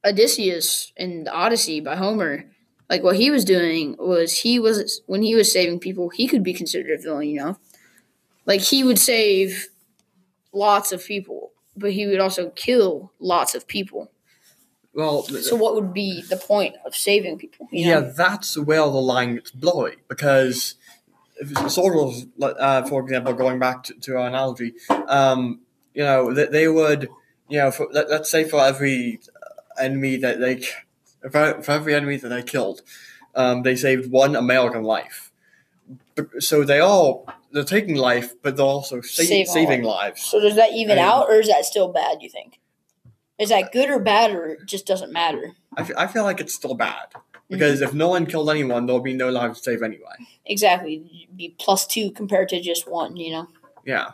Odysseus 0.05 0.91
in 0.97 1.23
the 1.23 1.31
Odyssey 1.31 1.79
by 1.79 1.95
Homer, 1.95 2.50
like, 2.91 3.03
what 3.03 3.15
he 3.15 3.31
was 3.31 3.45
doing 3.45 3.95
was 3.97 4.39
he 4.39 4.59
was, 4.59 5.01
when 5.05 5.21
he 5.23 5.33
was 5.33 5.49
saving 5.51 5.79
people, 5.79 6.09
he 6.09 6.27
could 6.27 6.43
be 6.43 6.53
considered 6.53 6.91
a 6.99 7.01
villain, 7.01 7.29
you 7.29 7.39
know? 7.39 7.57
Like, 8.45 8.59
he 8.59 8.83
would 8.83 8.99
save 8.99 9.69
lots 10.51 10.91
of 10.91 11.03
people, 11.05 11.53
but 11.77 11.93
he 11.93 12.05
would 12.05 12.19
also 12.19 12.49
kill 12.49 13.13
lots 13.17 13.55
of 13.55 13.65
people. 13.65 14.11
well, 14.93 15.23
So 15.23 15.55
what 15.55 15.73
would 15.75 15.93
be 15.93 16.21
the 16.29 16.35
point 16.35 16.75
of 16.85 16.93
saving 16.93 17.37
people? 17.37 17.69
you 17.71 17.87
yeah, 17.87 18.01
know? 18.01 18.11
that's 18.11 18.57
where 18.57 18.81
the 18.81 18.87
line 18.87 19.35
gets 19.35 19.51
blurry 19.51 19.95
because 20.09 20.75
if 21.37 21.71
soldiers, 21.71 22.25
like, 22.37 22.55
uh, 22.59 22.83
for 22.83 23.01
example, 23.01 23.31
going 23.33 23.57
back 23.57 23.83
to, 23.83 23.93
to 23.93 24.17
our 24.17 24.27
analogy, 24.27 24.73
um, 25.07 25.61
you 25.93 26.03
know, 26.03 26.33
they, 26.33 26.47
they 26.47 26.67
would, 26.67 27.07
you 27.47 27.57
know, 27.59 27.71
for, 27.71 27.87
let, 27.93 28.09
let's 28.09 28.29
say 28.29 28.43
for 28.43 28.59
every 28.59 29.21
enemy 29.79 30.17
that 30.17 30.41
they, 30.41 30.63
for, 31.29 31.61
for 31.61 31.71
every 31.71 31.93
enemy 31.95 32.17
that 32.17 32.29
they 32.29 32.43
killed, 32.43 32.81
um, 33.35 33.63
they 33.63 33.75
saved 33.75 34.11
one 34.11 34.35
American 34.35 34.83
life. 34.83 35.31
But- 36.15 36.41
So 36.43 36.63
they 36.63 36.79
all 36.79 37.27
they're 37.53 37.63
taking 37.65 37.95
life, 37.95 38.33
but 38.41 38.55
they're 38.55 38.65
also 38.65 39.01
sa- 39.01 39.23
Saving 39.23 39.45
saving 39.45 39.83
lives. 39.83 40.23
So 40.23 40.39
does 40.39 40.55
that 40.55 40.71
even 40.71 40.91
And- 40.91 40.99
out, 41.01 41.27
or 41.29 41.39
is 41.39 41.47
that 41.47 41.65
still 41.65 41.89
bad? 41.89 42.21
You 42.21 42.29
think? 42.29 42.59
Is 43.37 43.49
that 43.49 43.71
good 43.71 43.89
or 43.89 43.99
bad, 43.99 44.31
or 44.31 44.45
it 44.49 44.59
just 44.65 44.85
doesn't 44.85 45.11
matter? 45.11 45.53
I 45.75 46.07
feel 46.07 46.23
like 46.23 46.39
it's 46.39 46.53
still 46.53 46.75
bad 46.75 47.07
because 47.49 47.81
if 47.81 47.93
no 47.93 48.09
one 48.09 48.25
killed 48.25 48.49
anyone, 48.49 48.85
there'll 48.85 49.01
be 49.01 49.13
no 49.13 49.29
lives 49.29 49.63
saved 49.63 49.83
anyway. 49.83 50.15
Exactly, 50.45 51.03
You'd 51.11 51.35
be 51.35 51.55
plus 51.59 51.85
two 51.87 52.11
compared 52.11 52.49
to 52.49 52.61
just 52.61 52.87
one. 52.89 53.15
You 53.17 53.31
know. 53.31 53.47
Yeah. 53.85 54.11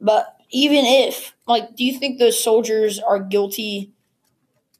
But 0.00 0.36
even 0.50 0.84
if, 0.84 1.34
like, 1.46 1.74
do 1.76 1.84
you 1.84 1.98
think 1.98 2.18
those 2.18 2.42
soldiers 2.42 2.98
are 2.98 3.18
guilty, 3.20 3.90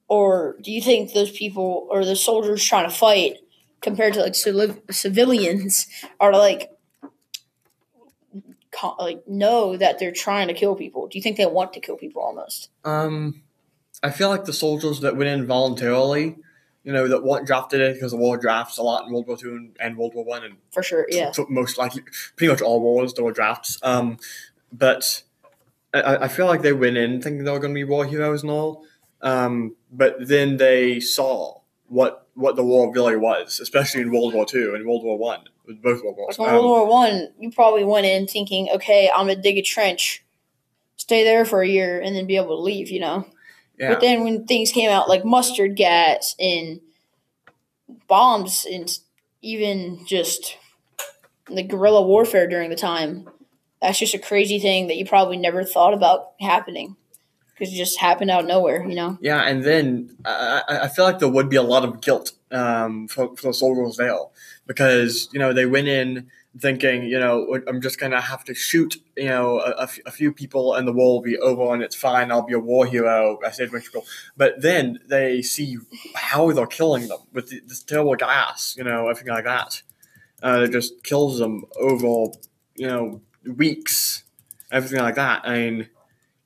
or 0.09 0.57
do 0.61 0.71
you 0.71 0.81
think 0.81 1.13
those 1.13 1.31
people 1.31 1.87
or 1.91 2.05
the 2.05 2.17
soldiers 2.17 2.63
trying 2.63 2.89
to 2.89 2.95
fight 2.95 3.39
compared 3.81 4.15
to 4.15 4.21
like 4.21 4.35
civil- 4.35 4.83
civilians 4.91 5.87
are 6.21 6.33
like, 6.33 6.71
co- 8.71 8.97
like 8.99 9.27
know 9.27 9.77
that 9.77 9.99
they're 9.99 10.13
trying 10.13 10.49
to 10.49 10.55
kill 10.55 10.75
people? 10.75 11.07
Do 11.09 11.19
you 11.19 11.23
think 11.23 11.37
they 11.37 11.47
want 11.47 11.73
to 11.75 11.81
kill 11.81 11.97
people 11.97 12.23
almost? 12.23 12.71
Um, 12.85 13.43
I 14.03 14.11
feel 14.11 14.29
like 14.29 14.45
the 14.45 14.53
soldiers 14.53 15.01
that 15.01 15.17
went 15.17 15.31
in 15.31 15.47
voluntarily, 15.47 16.37
you 16.83 16.93
know, 16.93 17.09
that 17.09 17.25
weren't 17.25 17.47
drafted 17.47 17.81
in 17.81 17.95
because 17.95 18.13
the 18.13 18.19
war 18.19 18.37
drafts 18.37 18.77
a 18.77 18.83
lot 18.83 19.07
in 19.07 19.13
World 19.13 19.27
War 19.27 19.37
Two 19.37 19.71
and, 19.81 19.97
World 19.97 20.15
War 20.15 20.25
One, 20.25 20.45
and 20.45 20.57
For 20.71 20.83
sure, 20.83 21.07
yeah. 21.09 21.33
so 21.33 21.47
most 21.49 21.79
likely, 21.79 22.03
pretty 22.37 22.53
much 22.53 22.61
all 22.61 22.81
wars 22.81 23.15
there 23.15 23.25
were 23.25 23.33
drafts. 23.33 23.79
Um, 23.83 24.19
but 24.71 25.23
I, 25.95 26.17
I 26.17 26.29
feel 26.29 26.47
like 26.47 26.61
they 26.63 26.73
went 26.75 26.99
in 26.99 27.23
thinking 27.23 27.45
they 27.45 27.51
were 27.51 27.59
going 27.59 27.73
to 27.73 27.79
be 27.79 27.85
war 27.85 28.05
heroes 28.05 28.43
and 28.43 28.51
all. 28.51 28.85
Um, 29.25 29.75
but 29.91 30.17
then 30.21 30.59
they 30.59 31.01
saw 31.01 31.61
what 31.89 32.29
what 32.35 32.57
the 32.57 32.65
war 32.65 32.93
really 32.93 33.17
was, 33.17 33.59
especially 33.59 34.03
in 34.03 34.13
World 34.13 34.35
War 34.35 34.45
Two 34.45 34.75
and 34.75 34.87
World 34.87 35.03
War 35.03 35.19
One, 35.19 35.45
both 35.83 36.03
World 36.05 36.17
Wars. 36.17 36.39
Like 36.39 36.49
in 36.49 36.55
World 36.55 36.65
Um, 36.65 36.71
War 36.71 36.87
One, 36.87 37.29
you 37.41 37.51
probably 37.51 37.85
went 37.85 38.07
in 38.07 38.27
thinking, 38.27 38.69
okay, 38.75 39.11
I'm 39.11 39.27
gonna 39.27 39.41
dig 39.41 39.57
a 39.57 39.63
trench, 39.63 40.23
stay 40.97 41.25
there 41.25 41.45
for 41.45 41.63
a 41.63 41.69
year, 41.69 42.01
and 42.01 42.15
then 42.15 42.27
be 42.27 42.37
able 42.37 42.57
to 42.57 42.63
leave. 42.63 42.91
You 42.91 43.01
know. 43.01 43.27
yeah. 43.79 43.89
But 43.89 44.01
then 44.03 44.25
when 44.25 44.47
things 44.47 44.71
came 44.71 44.91
out 44.91 45.09
like 45.09 45.25
mustard 45.25 45.75
gas 45.75 46.37
and 46.39 46.81
bombs 48.07 48.67
and 48.71 48.99
even 49.41 50.05
just 50.07 50.59
the 51.51 51.63
guerrilla 51.63 52.03
warfare 52.03 52.47
during 52.47 52.69
the 52.69 52.77
time, 52.77 53.29
that's 53.81 53.99
just 53.99 54.15
a 54.15 54.19
crazy 54.19 54.59
thing 54.59 54.89
that 54.89 54.97
you 54.97 55.07
probably 55.07 55.39
never 55.39 55.65
thought 55.65 55.95
about 55.95 56.33
happening 56.41 56.97
because 57.55 57.73
it 57.73 57.77
just 57.77 57.99
happened 57.99 58.31
out 58.31 58.43
of 58.43 58.47
nowhere, 58.47 58.85
you 58.87 58.97
know? 58.97 59.17
Yeah, 59.21 59.41
and 59.41 59.63
then 59.65 60.17
I, 60.25 60.63
I 60.83 60.89
feel 60.89 61.05
like 61.05 61.21
there 61.21 61.29
would 61.29 61.49
be 61.49 61.57
a 61.57 61.63
lot 61.63 61.85
of 61.85 62.01
guilt 62.01 62.33
um, 62.51 63.09
for, 63.09 63.37
for 63.37 63.49
the 63.49 63.55
soldiers 63.55 63.97
there 63.97 64.17
because 64.67 65.29
you 65.33 65.39
know 65.39 65.53
they 65.53 65.67
went 65.67 65.89
in 65.89 66.31
thinking 66.59 67.03
you 67.03 67.19
know 67.19 67.59
I'm 67.67 67.81
just 67.81 67.99
gonna 67.99 68.21
have 68.21 68.45
to 68.45 68.55
shoot 68.55 68.97
you 69.17 69.27
know 69.27 69.61
a, 69.61 69.71
a 69.71 69.83
f- 69.83 69.99
a 70.07 70.11
few 70.11 70.33
people 70.33 70.75
and 70.75 70.87
the 70.87 70.93
war 70.93 71.15
will 71.15 71.23
be 71.23 71.39
over 71.39 71.75
and 71.75 71.83
it's 71.83 71.97
fine. 71.97 72.31
I'll 72.31 72.43
be 72.43 72.55
a 72.55 72.59
war 72.59 72.87
hero 72.87 73.39
I 73.45 73.51
people 73.51 74.07
but 74.37 74.61
then 74.61 75.01
they 75.09 75.43
see 75.43 75.79
how 76.15 76.51
they're 76.53 76.67
killing 76.67 77.09
them 77.09 77.19
with 77.33 77.51
this 77.69 77.83
terrible 77.83 78.15
gas 78.15 78.75
you 78.77 78.85
know 78.85 79.09
everything 79.09 79.33
like 79.33 79.45
that. 79.45 79.83
Uh, 80.43 80.63
it 80.65 80.73
just 80.73 81.03
kills 81.03 81.39
them 81.39 81.65
over 81.81 82.33
you 82.77 82.87
know 82.87 83.21
weeks 83.57 84.25
everything 84.71 85.01
like 85.01 85.17
that. 85.17 85.43
I 85.45 85.59
mean 85.59 85.89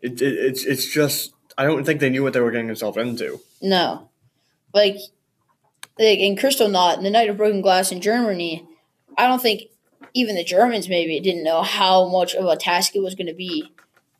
it, 0.01 0.21
it, 0.23 0.35
it's 0.35 0.65
it's 0.65 0.87
just 0.87 1.35
I 1.57 1.65
don't 1.65 1.85
think 1.85 2.01
they 2.01 2.11
knew 2.11 2.23
what 2.23 2.33
they 2.33 2.41
were 2.41 2.51
getting 2.51 2.69
themselves 2.69 2.97
into. 2.97 3.41
No. 3.61 4.09
Like, 4.73 4.97
like 5.99 6.19
in 6.19 6.37
Kristallnacht, 6.37 6.99
and 6.99 7.07
the 7.07 7.11
Night 7.11 7.29
of 7.29 7.37
Broken 7.37 7.63
Glass 7.63 7.91
in 7.91 8.01
Germany, 8.01 8.67
I 9.17 9.27
don't 9.27 9.43
think 9.43 9.63
even 10.15 10.37
the 10.37 10.45
Germans 10.45 10.89
maybe 10.89 11.19
didn't 11.21 11.43
know 11.43 11.63
how 11.63 12.09
much 12.09 12.35
of 12.35 12.47
a 12.47 12.57
task 12.57 12.95
it 12.95 13.03
was 13.03 13.15
going 13.15 13.27
to 13.27 13.35
be 13.35 13.73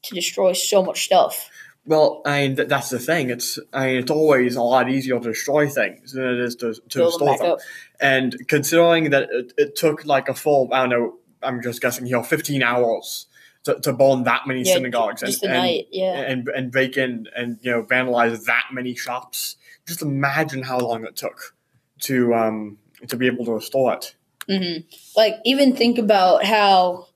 to 0.03 0.15
destroy 0.15 0.53
so 0.53 0.83
much 0.83 1.05
stuff. 1.05 1.49
Well, 1.87 2.23
I 2.27 2.43
mean 2.43 2.57
th- 2.57 2.69
that's 2.69 2.91
the 2.91 2.99
thing. 2.99 3.31
It's 3.31 3.59
I 3.73 3.87
mean 3.87 3.97
it's 3.99 4.11
always 4.11 4.57
a 4.57 4.63
lot 4.63 4.91
easier 4.91 5.19
to 5.19 5.29
destroy 5.29 5.69
things 5.69 6.13
than 6.13 6.25
it 6.25 6.41
is 6.41 6.57
to 6.57 6.75
to 6.75 6.99
Build 6.99 7.21
them 7.21 7.29
restore 7.29 7.29
back 7.29 7.59
them. 7.59 7.67
And 8.01 8.49
considering 8.49 9.11
that 9.11 9.29
it, 9.31 9.53
it 9.57 9.77
took 9.77 10.05
like 10.05 10.29
a 10.29 10.35
full 10.35 10.69
I 10.73 10.81
don't 10.81 10.91
know 10.91 11.15
I'm 11.43 11.63
just 11.63 11.81
guessing 11.81 12.05
here 12.05 12.23
15 12.23 12.63
hours 12.63 13.27
to, 13.65 13.79
to 13.81 13.93
burn 13.93 14.25
that 14.25 14.47
many 14.47 14.63
Yeah, 14.63 14.75
synagogues 14.75 15.23
and, 15.23 15.35
and, 15.43 15.85
yeah. 15.91 16.21
and 16.21 16.49
and 16.49 16.73
break 16.73 16.97
in 16.97 17.27
and 17.37 17.59
you 17.63 17.71
know 17.71 17.83
vandalize 17.83 18.45
that 18.47 18.65
many 18.73 18.95
shops. 18.95 19.57
Just 19.87 20.03
imagine 20.03 20.63
how 20.63 20.79
long 20.79 21.05
it 21.05 21.17
took 21.17 21.55
to 22.01 22.35
um 22.35 22.79
to 23.09 23.17
be 23.17 23.27
able 23.27 23.45
to 23.45 23.53
restore 23.53 23.95
it. 23.95 24.15
hmm 24.49 24.81
Like, 25.17 25.37
even 25.45 25.75
think 25.77 25.99
about 25.99 26.45
how, 26.45 27.07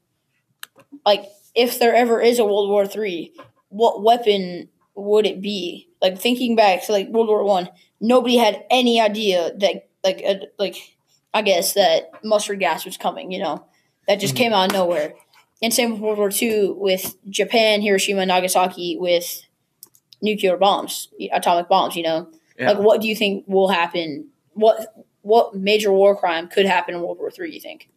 like, 1.04 1.24
if 1.54 1.78
there 1.78 1.94
ever 1.94 2.20
is 2.20 2.38
a 2.38 2.44
World 2.44 2.70
War 2.70 2.86
Three, 2.86 3.32
what 3.68 4.02
weapon 4.02 4.68
would 4.94 5.26
it 5.26 5.40
be? 5.40 5.88
Like, 6.00 6.18
thinking 6.18 6.56
back 6.56 6.84
to 6.86 6.92
like 6.92 7.08
World 7.08 7.28
War 7.28 7.44
One, 7.44 7.68
nobody 8.00 8.36
had 8.36 8.64
any 8.70 9.00
idea 9.00 9.52
that, 9.58 9.88
like, 10.04 10.22
uh, 10.26 10.34
like, 10.58 10.76
I 11.34 11.42
guess 11.42 11.74
that 11.74 12.12
mustard 12.24 12.60
gas 12.60 12.84
was 12.84 12.96
coming. 12.96 13.30
You 13.32 13.40
know, 13.40 13.64
that 14.08 14.20
just 14.20 14.34
Mhm. 14.34 14.38
came 14.38 14.52
out 14.52 14.66
of 14.66 14.72
nowhere. 14.72 15.14
And 15.62 15.72
same 15.72 15.92
with 15.92 16.00
World 16.00 16.18
War 16.18 16.30
Two 16.30 16.74
with 16.78 17.16
Japan, 17.30 17.82
Hiroshima, 17.82 18.26
Nagasaki 18.26 18.96
with 18.98 19.44
nuclear 20.20 20.56
bombs, 20.56 21.08
atomic 21.32 21.68
bombs. 21.68 21.94
You 21.96 22.02
know, 22.02 22.28
Yeah. 22.58 22.72
like, 22.72 22.78
what 22.80 23.00
do 23.00 23.08
you 23.08 23.14
think 23.16 23.44
will 23.46 23.68
happen? 23.68 24.28
What 24.54 24.94
what 25.22 25.54
major 25.54 25.92
war 25.92 26.16
crime 26.16 26.48
could 26.48 26.66
happen 26.66 26.94
in 26.94 27.00
World 27.00 27.18
War 27.18 27.30
Three? 27.30 27.52
You 27.52 27.60
think? 27.60 27.88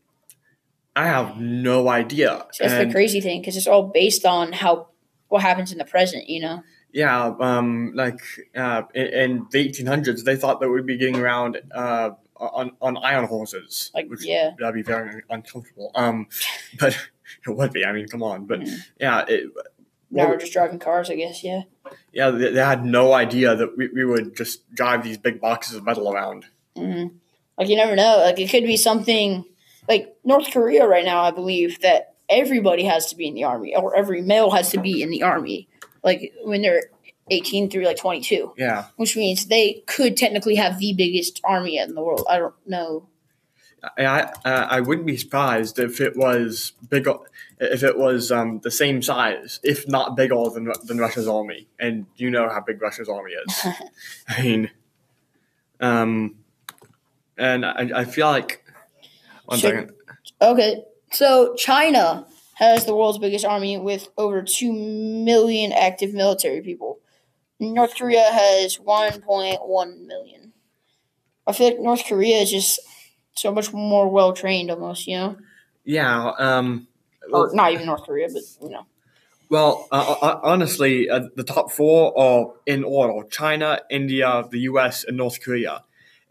I 0.96 1.08
have 1.08 1.40
no 1.42 1.90
idea. 1.90 2.46
That's 2.60 2.74
And- 2.74 2.90
the 2.90 2.94
crazy 2.94 3.20
thing 3.20 3.42
because 3.42 3.58
it's 3.58 3.68
all 3.68 3.84
based 3.84 4.26
on 4.26 4.54
how 4.54 4.88
what 5.28 5.42
happens 5.42 5.72
in 5.72 5.78
the 5.80 5.86
present. 5.86 6.30
You 6.30 6.42
know? 6.42 6.64
Yeah, 6.94 7.34
um, 7.42 7.92
like 7.96 8.22
uh, 8.56 8.84
in, 8.94 9.08
in 9.08 9.48
the 9.52 9.58
1800s, 9.68 10.24
they 10.24 10.38
thought 10.38 10.62
that 10.62 10.70
we'd 10.70 10.86
be 10.86 10.96
getting 10.98 11.18
around 11.18 11.60
uh, 11.74 12.12
on 12.38 12.72
on 12.80 12.96
iron 12.98 13.26
horses, 13.26 13.92
Like, 13.94 14.08
which 14.08 14.24
yeah. 14.24 14.52
that'd 14.58 14.76
be 14.76 14.82
very 14.84 15.24
uncomfortable. 15.30 15.92
Um, 15.96 16.28
but 16.80 16.96
it 17.48 17.50
would 17.56 17.72
be. 17.74 17.86
I 17.86 17.92
mean, 17.92 18.08
come 18.08 18.24
on. 18.24 18.46
But 18.46 18.62
Mhm. 18.62 18.80
yeah, 19.00 19.26
it, 19.28 19.50
Now 20.12 20.30
we're 20.30 20.38
just 20.38 20.54
driving 20.54 20.80
cars, 20.80 21.10
I 21.10 21.16
guess. 21.16 21.44
Yeah. 21.44 21.64
Yeah, 22.14 22.32
they, 22.32 22.52
they 22.52 22.60
had 22.64 22.86
no 22.86 23.14
idea 23.14 23.56
that 23.56 23.78
we, 23.78 23.90
we 23.90 24.06
would 24.06 24.36
just 24.36 24.70
drive 24.74 25.04
these 25.04 25.18
big 25.18 25.40
boxes 25.42 25.76
of 25.76 25.84
metal 25.86 26.12
around. 26.12 26.46
hmm 26.76 27.08
Like 27.58 27.70
you 27.70 27.76
never 27.76 27.96
know. 27.96 28.18
Like 28.26 28.40
it 28.40 28.50
could 28.50 28.64
be 28.66 28.78
something 28.78 29.46
like 29.88 30.16
North 30.24 30.52
Korea 30.52 30.88
right 30.88 31.06
now. 31.06 31.22
I 31.22 31.32
believe 31.32 31.80
that 31.82 32.16
everybody 32.30 32.84
has 32.86 33.08
to 33.12 33.16
be 33.16 33.28
in 33.28 33.34
the 33.36 33.44
army, 33.44 33.76
or 33.76 33.96
every 33.96 34.22
male 34.22 34.50
has 34.52 34.72
to 34.72 34.80
be 34.80 35.02
in 35.04 35.10
the 35.10 35.22
army. 35.24 35.68
Like 36.04 36.34
when 36.44 36.62
they're 36.62 36.84
eighteen 37.30 37.70
through 37.70 37.86
like 37.86 37.98
twenty 37.98 38.22
two, 38.22 38.54
Yeah, 38.58 38.86
which 38.96 39.16
means 39.16 39.46
they 39.48 39.84
could 39.88 40.16
technically 40.18 40.56
have 40.56 40.80
the 40.80 40.94
biggest 40.94 41.42
army 41.44 41.78
in 41.78 41.94
the 41.96 42.04
world. 42.04 42.26
I 42.30 42.40
don't 42.40 42.56
know. 42.66 43.08
I 43.98 44.06
I, 44.06 44.20
uh, 44.46 44.68
I 44.70 44.82
wouldn't 44.82 45.08
be 45.08 45.18
surprised 45.18 45.80
if 45.80 46.00
it 46.02 46.16
was 46.16 46.74
bigger, 46.90 47.16
if 47.60 47.84
it 47.84 47.98
was 47.98 48.32
um, 48.32 48.60
the 48.64 48.72
same 48.72 49.02
size, 49.02 49.60
if 49.64 49.88
not 49.88 50.16
bigger 50.16 50.50
than 50.54 50.72
than 50.86 50.98
Russia's 50.98 51.28
army. 51.28 51.68
And 51.80 52.06
you 52.16 52.30
know 52.30 52.50
how 52.50 52.62
big 52.62 52.82
Russia's 52.82 53.10
army 53.10 53.32
is. 53.34 53.66
I 54.28 54.42
mean, 54.42 54.72
um, 55.80 56.36
and 57.38 57.66
I, 57.66 57.90
I 57.96 58.06
feel 58.06 58.28
like 58.28 58.64
one 59.46 59.60
Should- 59.60 59.70
second. 59.70 59.92
Okay, 60.42 60.84
so 61.12 61.56
China 61.56 62.28
has 62.56 62.86
the 62.86 62.96
world's 62.96 63.18
biggest 63.18 63.46
army 63.46 63.78
with 63.78 64.08
over 64.18 64.42
2 64.42 64.72
million 64.72 65.72
active 65.74 66.14
military 66.14 66.62
people. 66.62 67.00
North 67.60 67.96
Korea 67.96 68.24
has 68.32 68.78
1.1 68.78 70.06
million. 70.06 70.54
I 71.48 71.54
feel 71.54 71.68
like 71.68 71.80
North 71.80 72.06
Korea 72.06 72.38
is 72.38 72.52
just 72.52 72.80
so 73.36 73.52
much 73.52 73.74
more 73.74 74.10
well 74.10 74.34
trained, 74.34 74.72
almost, 74.72 75.08
you 75.08 75.18
know? 75.18 75.38
Yeah. 75.84 76.32
Um, 76.40 76.88
Or 77.32 77.54
not 77.54 77.72
even 77.74 77.86
North 77.88 78.04
Korea, 78.04 78.28
but, 78.32 78.44
you 78.62 78.70
know. 78.70 78.86
Well, 79.50 79.88
uh, 79.92 80.16
uh, 80.22 80.40
honestly, 80.44 81.10
uh, 81.10 81.22
the 81.36 81.44
top 81.44 81.72
four 81.72 82.18
are 82.18 82.54
in 82.66 82.84
order: 82.84 83.28
China, 83.30 83.80
India, 83.92 84.44
the 84.50 84.60
U.S., 84.72 85.04
and 85.04 85.18
North 85.18 85.40
Korea. 85.44 85.84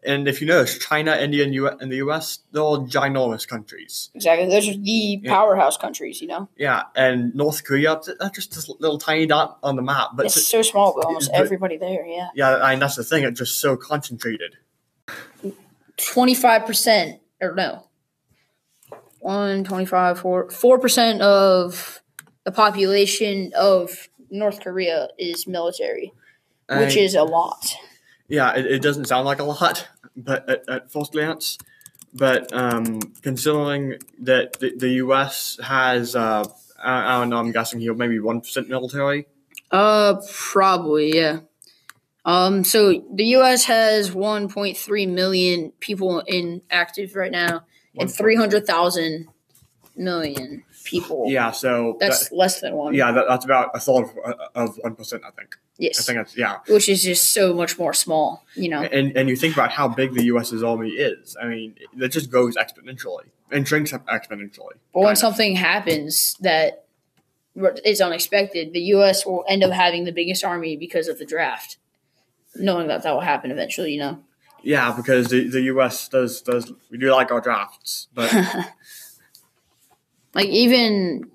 And 0.07 0.29
if 0.29 0.41
you 0.41 0.47
notice, 0.49 0.79
China, 0.79 1.17
India, 1.17 1.45
and, 1.45 1.55
U- 1.55 1.69
and 1.81 1.91
the 1.91 1.97
U.S. 2.07 2.41
they're 2.53 2.61
all 2.63 2.87
ginormous 2.87 3.47
countries. 3.49 4.11
Exactly. 4.15 4.49
Those 4.49 4.69
are 4.69 4.77
the 4.77 5.21
Yeah. 5.23 5.31
powerhouse 5.33 5.77
countries, 5.77 6.21
you 6.21 6.27
know? 6.29 6.49
Yeah, 6.59 6.83
and 6.97 7.35
North 7.35 7.63
Korea, 7.65 8.01
that's 8.19 8.35
just 8.35 8.53
this 8.55 8.69
little 8.81 8.99
tiny 8.99 9.27
dot 9.27 9.59
on 9.63 9.77
the 9.77 9.83
map. 9.83 10.09
But 10.17 10.27
It's 10.27 10.47
so 10.47 10.63
small, 10.63 10.93
but 10.97 11.07
almost 11.07 11.31
but- 11.33 11.41
everybody 11.41 11.77
there, 11.79 12.05
yeah. 12.05 12.29
yeah, 12.35 12.57
I 12.57 12.71
mean, 12.73 12.81
that's 12.81 12.97
the 12.97 13.05
thing; 13.05 13.23
it's 13.25 13.39
just 13.39 13.61
so 13.61 13.77
concentrated. 13.77 14.57
25% 15.99 17.21
or 17.41 17.55
no 17.55 17.87
1 19.21 19.65
25 19.65 20.19
4 20.19 20.49
4% 20.49 21.21
of 21.21 22.03
the 22.45 22.53
population 22.53 23.53
of 23.57 24.09
north 24.31 24.61
korea 24.61 25.09
is 25.19 25.47
military 25.47 26.13
which 26.69 26.97
is 26.97 27.15
a 27.15 27.23
lot 27.25 27.75
Yeah, 28.29 28.55
it, 28.57 28.67
it 28.67 28.83
doesn't 28.83 29.05
sound 29.05 29.27
like 29.27 29.39
a 29.39 29.45
lot, 29.45 29.87
but 30.17 30.49
at, 30.49 30.69
at 30.69 30.91
first 30.91 31.13
glance, 31.13 31.59
but 32.15 32.51
um, 32.55 33.01
considering 33.23 33.99
that 34.21 34.55
the, 34.61 34.73
the 34.77 34.89
U.S. 35.05 35.59
has, 35.63 36.17
uh, 36.17 36.45
I, 36.83 37.17
I 37.17 37.21
don't 37.21 37.29
know, 37.29 37.37
I'm 37.37 37.53
guessing 37.53 37.81
here 37.81 37.93
maybe 37.95 38.19
one 38.19 38.41
percent 38.41 38.69
military. 38.69 39.27
uh 39.71 40.15
probably 40.33 41.15
yeah 41.15 41.41
um 42.25 42.65
so 42.65 43.05
the 43.13 43.25
us 43.25 43.65
has 43.65 44.11
1.3 44.11 45.09
million 45.09 45.73
people 45.81 46.21
in 46.21 46.63
active 46.71 47.15
right 47.17 47.33
now 47.33 47.63
and 47.99 48.13
300,000 48.13 49.29
million 49.97 50.65
people 50.85 51.25
Yeah, 51.29 51.51
so 51.53 51.97
that's 52.01 52.29
that- 52.29 52.37
less 52.37 52.61
than 52.61 52.75
one 52.75 52.95
yeah, 52.95 53.13
that, 53.13 53.27
that's 53.29 53.45
about 53.45 53.71
a 53.75 53.81
third 53.81 54.05
of- 54.25 54.41
of 54.55 54.77
one 54.79 54.97
percent. 54.97 55.23
I 55.27 55.31
think. 55.31 55.57
Yes, 55.79 55.99
I 56.01 56.03
think 56.03 56.19
that's 56.19 56.37
yeah. 56.37 56.59
which 56.69 56.89
is 56.89 57.03
just 57.03 57.33
so 57.33 57.53
much 57.55 57.79
more 57.79 57.93
small 57.93 58.45
you 58.55 58.69
know 58.69 58.83
And 58.83 59.17
and 59.17 59.29
you 59.29 59.37
think 59.37 59.55
about 59.55 59.71
how 59.71 59.87
big 59.89 60.15
the 60.15 60.25
U.S.'s 60.25 60.63
army 60.63 60.91
is. 60.91 61.37
I 61.41 61.47
mean, 61.47 61.77
it 61.97 62.09
just 62.09 62.31
goes 62.31 62.57
exponentially 62.57 63.27
and 63.51 63.67
shrinks 63.69 63.93
exponentially. 63.93 64.75
But 64.93 65.01
when 65.01 65.13
of. 65.13 65.19
something 65.19 65.57
happens 65.57 66.37
that 66.41 66.85
is 67.85 68.01
unexpected, 68.01 68.73
the 68.73 68.81
U.S. 68.97 69.25
will 69.25 69.45
end 69.49 69.63
up 69.63 69.71
having 69.73 70.05
the 70.05 70.13
biggest 70.13 70.43
army 70.45 70.77
because 70.77 71.07
of 71.09 71.19
the 71.21 71.25
draft, 71.25 71.77
knowing 72.57 72.89
that 72.89 73.03
that 73.03 73.13
will 73.13 73.21
happen 73.21 73.51
eventually. 73.51 73.93
You 73.93 74.01
know, 74.01 74.25
yeah, 74.63 74.93
because 74.93 75.29
the, 75.29 75.49
the 75.49 75.63
U.S. 75.63 76.09
does 76.09 76.41
does 76.41 76.73
we 76.91 76.99
do 76.99 77.13
like 77.13 77.31
our 77.31 77.41
drafts, 77.41 78.09
but 78.15 78.33
like 80.35 80.49
even 80.49 81.31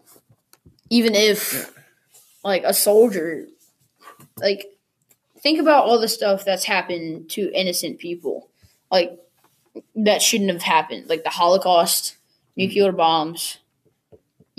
even 0.89 1.15
if 1.15 1.73
like 2.43 2.63
a 2.63 2.73
soldier, 2.73 3.45
like 4.37 4.65
think 5.39 5.59
about 5.59 5.85
all 5.85 5.99
the 5.99 6.07
stuff 6.07 6.43
that's 6.43 6.65
happened 6.65 7.29
to 7.31 7.51
innocent 7.53 7.99
people, 7.99 8.49
like 8.91 9.19
that 9.95 10.21
shouldn't 10.21 10.51
have 10.51 10.63
happened, 10.63 11.07
like 11.07 11.23
the 11.23 11.29
Holocaust, 11.29 12.13
mm-hmm. 12.13 12.61
nuclear 12.61 12.91
bombs. 12.91 13.59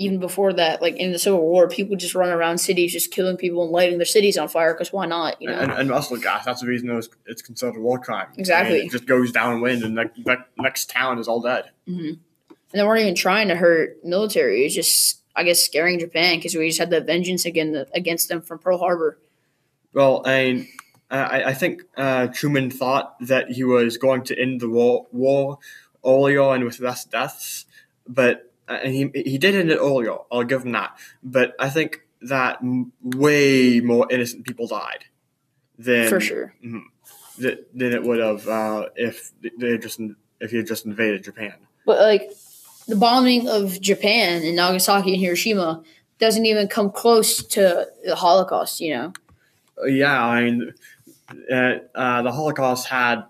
Even 0.01 0.19
before 0.19 0.51
that, 0.53 0.81
like 0.81 0.95
in 0.97 1.11
the 1.11 1.19
Civil 1.19 1.41
War, 1.41 1.67
people 1.67 1.95
just 1.95 2.15
run 2.15 2.29
around 2.29 2.57
cities 2.57 2.91
just 2.91 3.11
killing 3.11 3.37
people 3.37 3.63
and 3.63 3.71
lighting 3.71 3.97
their 3.97 4.05
cities 4.05 4.37
on 4.37 4.47
fire 4.47 4.73
because 4.73 4.91
why 4.91 5.05
not? 5.05 5.41
You 5.41 5.49
know, 5.49 5.59
and, 5.59 5.71
and 5.71 5.89
mustard 5.89 6.21
gas. 6.21 6.43
That's 6.45 6.61
the 6.61 6.67
reason 6.67 6.89
it 6.89 6.95
was, 6.95 7.09
it's 7.27 7.41
considered 7.41 7.77
a 7.77 7.81
war 7.81 7.99
crime. 7.99 8.27
Exactly. 8.37 8.79
And 8.79 8.87
it 8.87 8.91
just 8.91 9.05
goes 9.05 9.31
downwind, 9.31 9.83
and 9.83 9.97
the 9.97 10.03
next, 10.25 10.47
next 10.57 10.89
town 10.89 11.19
is 11.19 11.27
all 11.27 11.41
dead. 11.41 11.69
and 11.85 12.17
they 12.71 12.83
weren't 12.83 13.01
even 13.01 13.15
trying 13.15 13.49
to 13.49 13.55
hurt 13.55 14.03
military. 14.03 14.61
It 14.61 14.63
was 14.65 14.75
just, 14.75 15.21
I 15.35 15.43
guess, 15.43 15.59
scaring 15.59 15.99
Japan 15.99 16.37
because 16.37 16.55
we 16.55 16.67
just 16.67 16.79
had 16.79 16.89
the 16.89 17.01
vengeance 17.01 17.45
again 17.45 17.85
against 17.93 18.29
them 18.29 18.41
from 18.41 18.59
Pearl 18.59 18.77
Harbor. 18.77 19.17
Well, 19.93 20.23
I 20.25 20.53
mean, 20.53 20.67
I, 21.09 21.43
I 21.43 21.53
think 21.53 21.83
uh, 21.97 22.27
Truman 22.27 22.71
thought 22.71 23.15
that 23.27 23.51
he 23.51 23.63
was 23.63 23.97
going 23.97 24.23
to 24.23 24.39
end 24.39 24.61
the 24.61 24.69
war, 24.69 25.07
war 25.11 25.59
earlier 26.05 26.53
and 26.55 26.63
with 26.63 26.79
less 26.79 27.03
deaths, 27.05 27.65
but 28.07 28.37
uh, 28.37 28.47
and 28.83 28.93
he 28.93 29.09
he 29.13 29.37
did 29.37 29.55
end 29.55 29.71
it 29.71 29.77
earlier. 29.77 30.15
I'll 30.31 30.43
give 30.43 30.63
him 30.65 30.71
that. 30.73 30.97
But 31.23 31.55
I 31.59 31.69
think 31.69 32.01
that 32.21 32.59
way 33.01 33.79
more 33.79 34.07
innocent 34.11 34.45
people 34.45 34.67
died 34.67 35.05
than 35.77 36.07
For 36.09 36.19
sure. 36.19 36.53
th- 37.41 37.59
than 37.73 37.93
it 37.93 38.03
would 38.03 38.19
have 38.19 38.47
uh, 38.47 38.85
if 38.95 39.31
they 39.59 39.77
just 39.77 39.99
if 40.39 40.51
he 40.51 40.57
had 40.57 40.67
just 40.67 40.85
invaded 40.85 41.23
Japan. 41.23 41.53
But 41.85 41.99
like 41.99 42.31
the 42.87 42.95
bombing 42.95 43.47
of 43.47 43.79
Japan 43.81 44.43
and 44.43 44.55
Nagasaki 44.55 45.13
and 45.13 45.21
Hiroshima 45.21 45.83
doesn't 46.19 46.45
even 46.45 46.67
come 46.67 46.91
close 46.91 47.43
to 47.43 47.87
the 48.05 48.15
Holocaust. 48.15 48.79
You 48.81 48.93
know, 48.95 49.13
Uh, 49.81 49.85
Yeah, 49.87 50.23
I 50.23 50.43
mean, 50.43 50.73
uh, 51.51 51.55
uh, 51.95 52.21
the 52.21 52.31
Holocaust 52.31 52.87
had. 52.87 53.23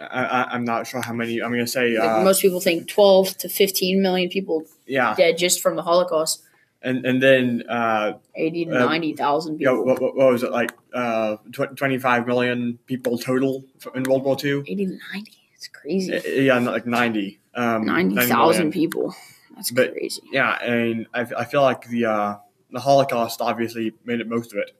I, 0.00 0.24
I, 0.24 0.42
I'm 0.54 0.64
not 0.64 0.86
sure 0.86 1.00
how 1.02 1.12
many. 1.12 1.40
I'm 1.42 1.50
gonna 1.50 1.66
say, 1.66 1.98
like 1.98 2.08
uh, 2.08 2.22
most 2.24 2.42
people 2.42 2.60
think 2.60 2.88
twelve 2.88 3.36
to 3.38 3.48
fifteen 3.48 4.02
million 4.02 4.28
people 4.28 4.64
yeah, 4.86 5.14
dead 5.14 5.38
just 5.38 5.60
from 5.62 5.76
the 5.76 5.82
Holocaust. 5.82 6.42
and 6.82 7.04
and 7.06 7.22
then 7.22 7.62
uh, 7.68 8.14
Eighty 8.34 8.64
to 8.66 8.72
Uh, 8.76 8.84
ninety 8.86 9.14
thousand 9.14 9.60
yeah, 9.60 9.70
people. 9.70 9.84
what, 9.86 10.00
what 10.02 10.32
was 10.32 10.42
it 10.42 10.50
like? 10.52 10.72
Uh, 10.92 11.36
tw- 11.52 11.76
25 11.76 12.26
million 12.26 12.78
people 12.86 13.18
total 13.18 13.64
in 13.94 14.02
World 14.04 14.24
War 14.24 14.36
II. 14.42 14.60
Eighty 14.66 14.86
to 14.86 14.98
ninety. 15.12 15.32
It's 15.54 15.68
crazy. 15.68 16.14
Uh, 16.14 16.20
Yeah, 16.22 16.58
like 16.58 16.86
90. 16.86 17.40
Um, 17.54 17.86
Ninety 17.86 18.14
90 18.16 18.30
thousand 18.30 18.68
million. 18.68 18.72
people. 18.72 19.14
That's 19.54 19.70
But- 19.70 19.92
crazy. 19.92 20.20
Yeah, 20.30 20.52
and 20.62 21.06
I, 21.14 21.20
I 21.22 21.44
feel 21.44 21.62
like 21.62 21.88
the 21.88 22.04
uh, 22.04 22.36
the 22.70 22.80
Holocaust 22.80 23.40
obviously 23.40 23.92
made 24.04 24.20
it 24.20 24.28
most 24.28 24.52
of 24.52 24.58
it, 24.58 24.72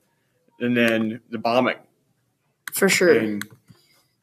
and 0.59 0.77
then 0.77 1.21
the 1.31 1.39
bombing. 1.39 1.77
For 2.73 2.87
sure. 2.89 3.17
And 3.17 3.43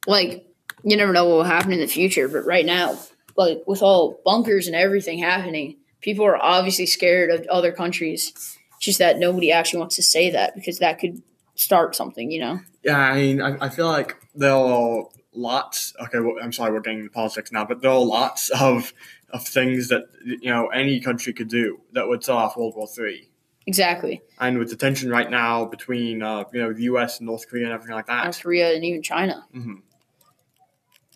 like 0.06 0.46
you 0.84 0.96
never 0.96 1.12
know 1.12 1.24
what 1.26 1.36
will 1.36 1.44
happen 1.44 1.72
in 1.72 1.80
the 1.80 1.86
future 1.86 2.28
but 2.28 2.44
right 2.46 2.66
now 2.66 2.98
like 3.36 3.62
with 3.66 3.82
all 3.82 4.20
bunkers 4.24 4.66
and 4.66 4.76
everything 4.76 5.18
happening 5.18 5.76
people 6.00 6.24
are 6.24 6.36
obviously 6.42 6.86
scared 6.86 7.30
of 7.30 7.46
other 7.48 7.72
countries 7.72 8.32
it's 8.76 8.78
just 8.80 8.98
that 8.98 9.18
nobody 9.18 9.50
actually 9.50 9.80
wants 9.80 9.96
to 9.96 10.02
say 10.02 10.30
that 10.30 10.54
because 10.54 10.78
that 10.78 10.98
could 11.00 11.22
start 11.54 11.94
something 11.96 12.30
you 12.30 12.40
know 12.40 12.60
Yeah, 12.82 12.98
I 12.98 13.14
mean, 13.16 13.40
I, 13.40 13.56
I 13.66 13.68
feel 13.70 13.86
like 13.86 14.16
there 14.34 14.52
are 14.52 15.04
lots. 15.32 15.94
Okay, 16.02 16.18
well, 16.20 16.34
I'm 16.42 16.52
sorry, 16.52 16.70
we're 16.72 16.80
getting 16.80 16.98
into 17.00 17.10
politics 17.10 17.50
now, 17.50 17.64
but 17.64 17.80
there 17.80 17.90
are 17.90 17.98
lots 18.20 18.50
of 18.50 18.92
of 19.30 19.46
things 19.46 19.88
that 19.88 20.02
you 20.24 20.50
know 20.50 20.66
any 20.68 21.00
country 21.00 21.32
could 21.32 21.48
do 21.48 21.80
that 21.92 22.06
would 22.08 22.22
set 22.24 22.34
off 22.34 22.56
World 22.56 22.74
War 22.76 22.86
Three. 22.86 23.30
exactly 23.66 24.20
And 24.38 24.58
with 24.58 24.68
the 24.70 24.76
tension 24.76 25.08
right 25.10 25.30
now 25.30 25.64
between 25.64 26.22
uh, 26.22 26.44
you 26.52 26.60
know 26.60 26.72
the 26.72 26.82
U.S. 26.92 27.18
and 27.20 27.26
North 27.26 27.48
Korea 27.48 27.64
and 27.64 27.72
everything 27.72 27.94
like 27.96 28.06
that, 28.06 28.24
north 28.24 28.42
korea 28.42 28.74
and 28.74 28.84
even 28.84 29.02
china 29.02 29.44
Mhm. 29.54 29.82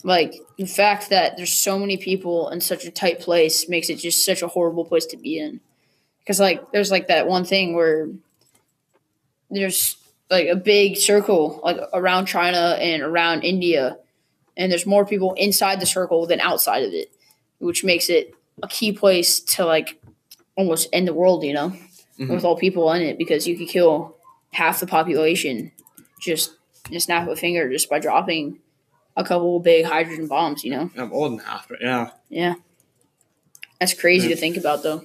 Like 0.04 0.34
the 0.56 0.66
fact 0.66 1.10
that 1.10 1.36
there's 1.36 1.52
so 1.52 1.78
many 1.78 1.96
people 1.96 2.48
in 2.50 2.60
such 2.60 2.84
a 2.84 2.90
tight 2.90 3.20
place 3.20 3.68
makes 3.68 3.88
it 3.90 3.96
just 3.96 4.24
such 4.24 4.42
a 4.42 4.48
horrible 4.48 4.84
place 4.84 5.06
to 5.06 5.16
be 5.16 5.38
in 5.38 5.60
because 6.20 6.38
like 6.40 6.70
there's 6.72 6.90
like 6.90 7.08
that 7.08 7.26
one 7.26 7.44
thing 7.44 7.74
where 7.74 8.08
there's 9.50 9.96
like 10.30 10.48
a 10.48 10.56
big 10.56 10.96
circle 10.96 11.60
like 11.64 11.78
around 11.92 12.26
china 12.26 12.76
and 12.80 13.02
around 13.02 13.42
india 13.42 13.96
and 14.56 14.70
there's 14.70 14.86
more 14.86 15.04
people 15.06 15.32
inside 15.34 15.80
the 15.80 15.86
circle 15.86 16.26
than 16.26 16.40
outside 16.40 16.82
of 16.84 16.92
it 16.92 17.10
which 17.58 17.82
makes 17.84 18.08
it 18.08 18.34
a 18.62 18.68
key 18.68 18.92
place 18.92 19.40
to 19.40 19.64
like 19.64 20.00
almost 20.56 20.88
end 20.92 21.08
the 21.08 21.14
world 21.14 21.42
you 21.44 21.52
know 21.54 21.72
Mhm. 22.18 22.30
with 22.34 22.44
all 22.44 22.56
people 22.56 22.90
in 22.92 23.02
it 23.02 23.16
because 23.16 23.46
you 23.46 23.56
could 23.56 23.68
kill 23.68 24.16
half 24.50 24.80
the 24.80 24.88
population 24.88 25.70
just 26.20 26.56
in 26.90 26.96
a 26.96 27.00
snap 27.00 27.22
of 27.28 27.32
a 27.32 27.36
finger 27.36 27.70
just 27.70 27.88
by 27.88 28.00
dropping 28.00 28.58
a 29.18 29.24
couple 29.24 29.58
big 29.60 29.84
hydrogen 29.84 30.28
bombs. 30.28 30.64
You 30.64 30.70
know, 30.70 30.90
I'm 30.96 31.12
old 31.12 31.34
enough, 31.34 31.66
but 31.68 31.78
yeah, 31.82 32.10
yeah, 32.30 32.54
that's 33.78 33.92
crazy 33.92 34.28
to 34.28 34.36
think 34.36 34.56
about 34.56 34.82
though. 34.82 35.04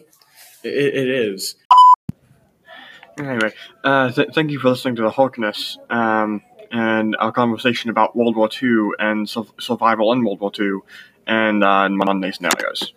it, 0.64 0.74
it 0.74 1.10
is. 1.10 1.56
Anyway, 3.20 3.52
uh, 3.84 4.12
th- 4.12 4.30
thank 4.34 4.50
you 4.50 4.60
for 4.60 4.70
listening 4.70 4.96
to 4.96 5.04
the 5.04 5.12
Hulkness 5.12 5.78
um, 5.92 6.42
and 6.72 7.16
our 7.20 7.32
conversation 7.32 7.90
about 7.90 8.16
World 8.16 8.36
War 8.36 8.50
II 8.62 8.92
and 8.98 9.30
su- 9.30 9.54
survival 9.60 10.12
in 10.14 10.24
World 10.24 10.40
War 10.40 10.52
II 10.58 10.80
and 11.28 11.64
uh, 11.64 11.90
Monday 11.90 12.32
scenarios. 12.32 12.94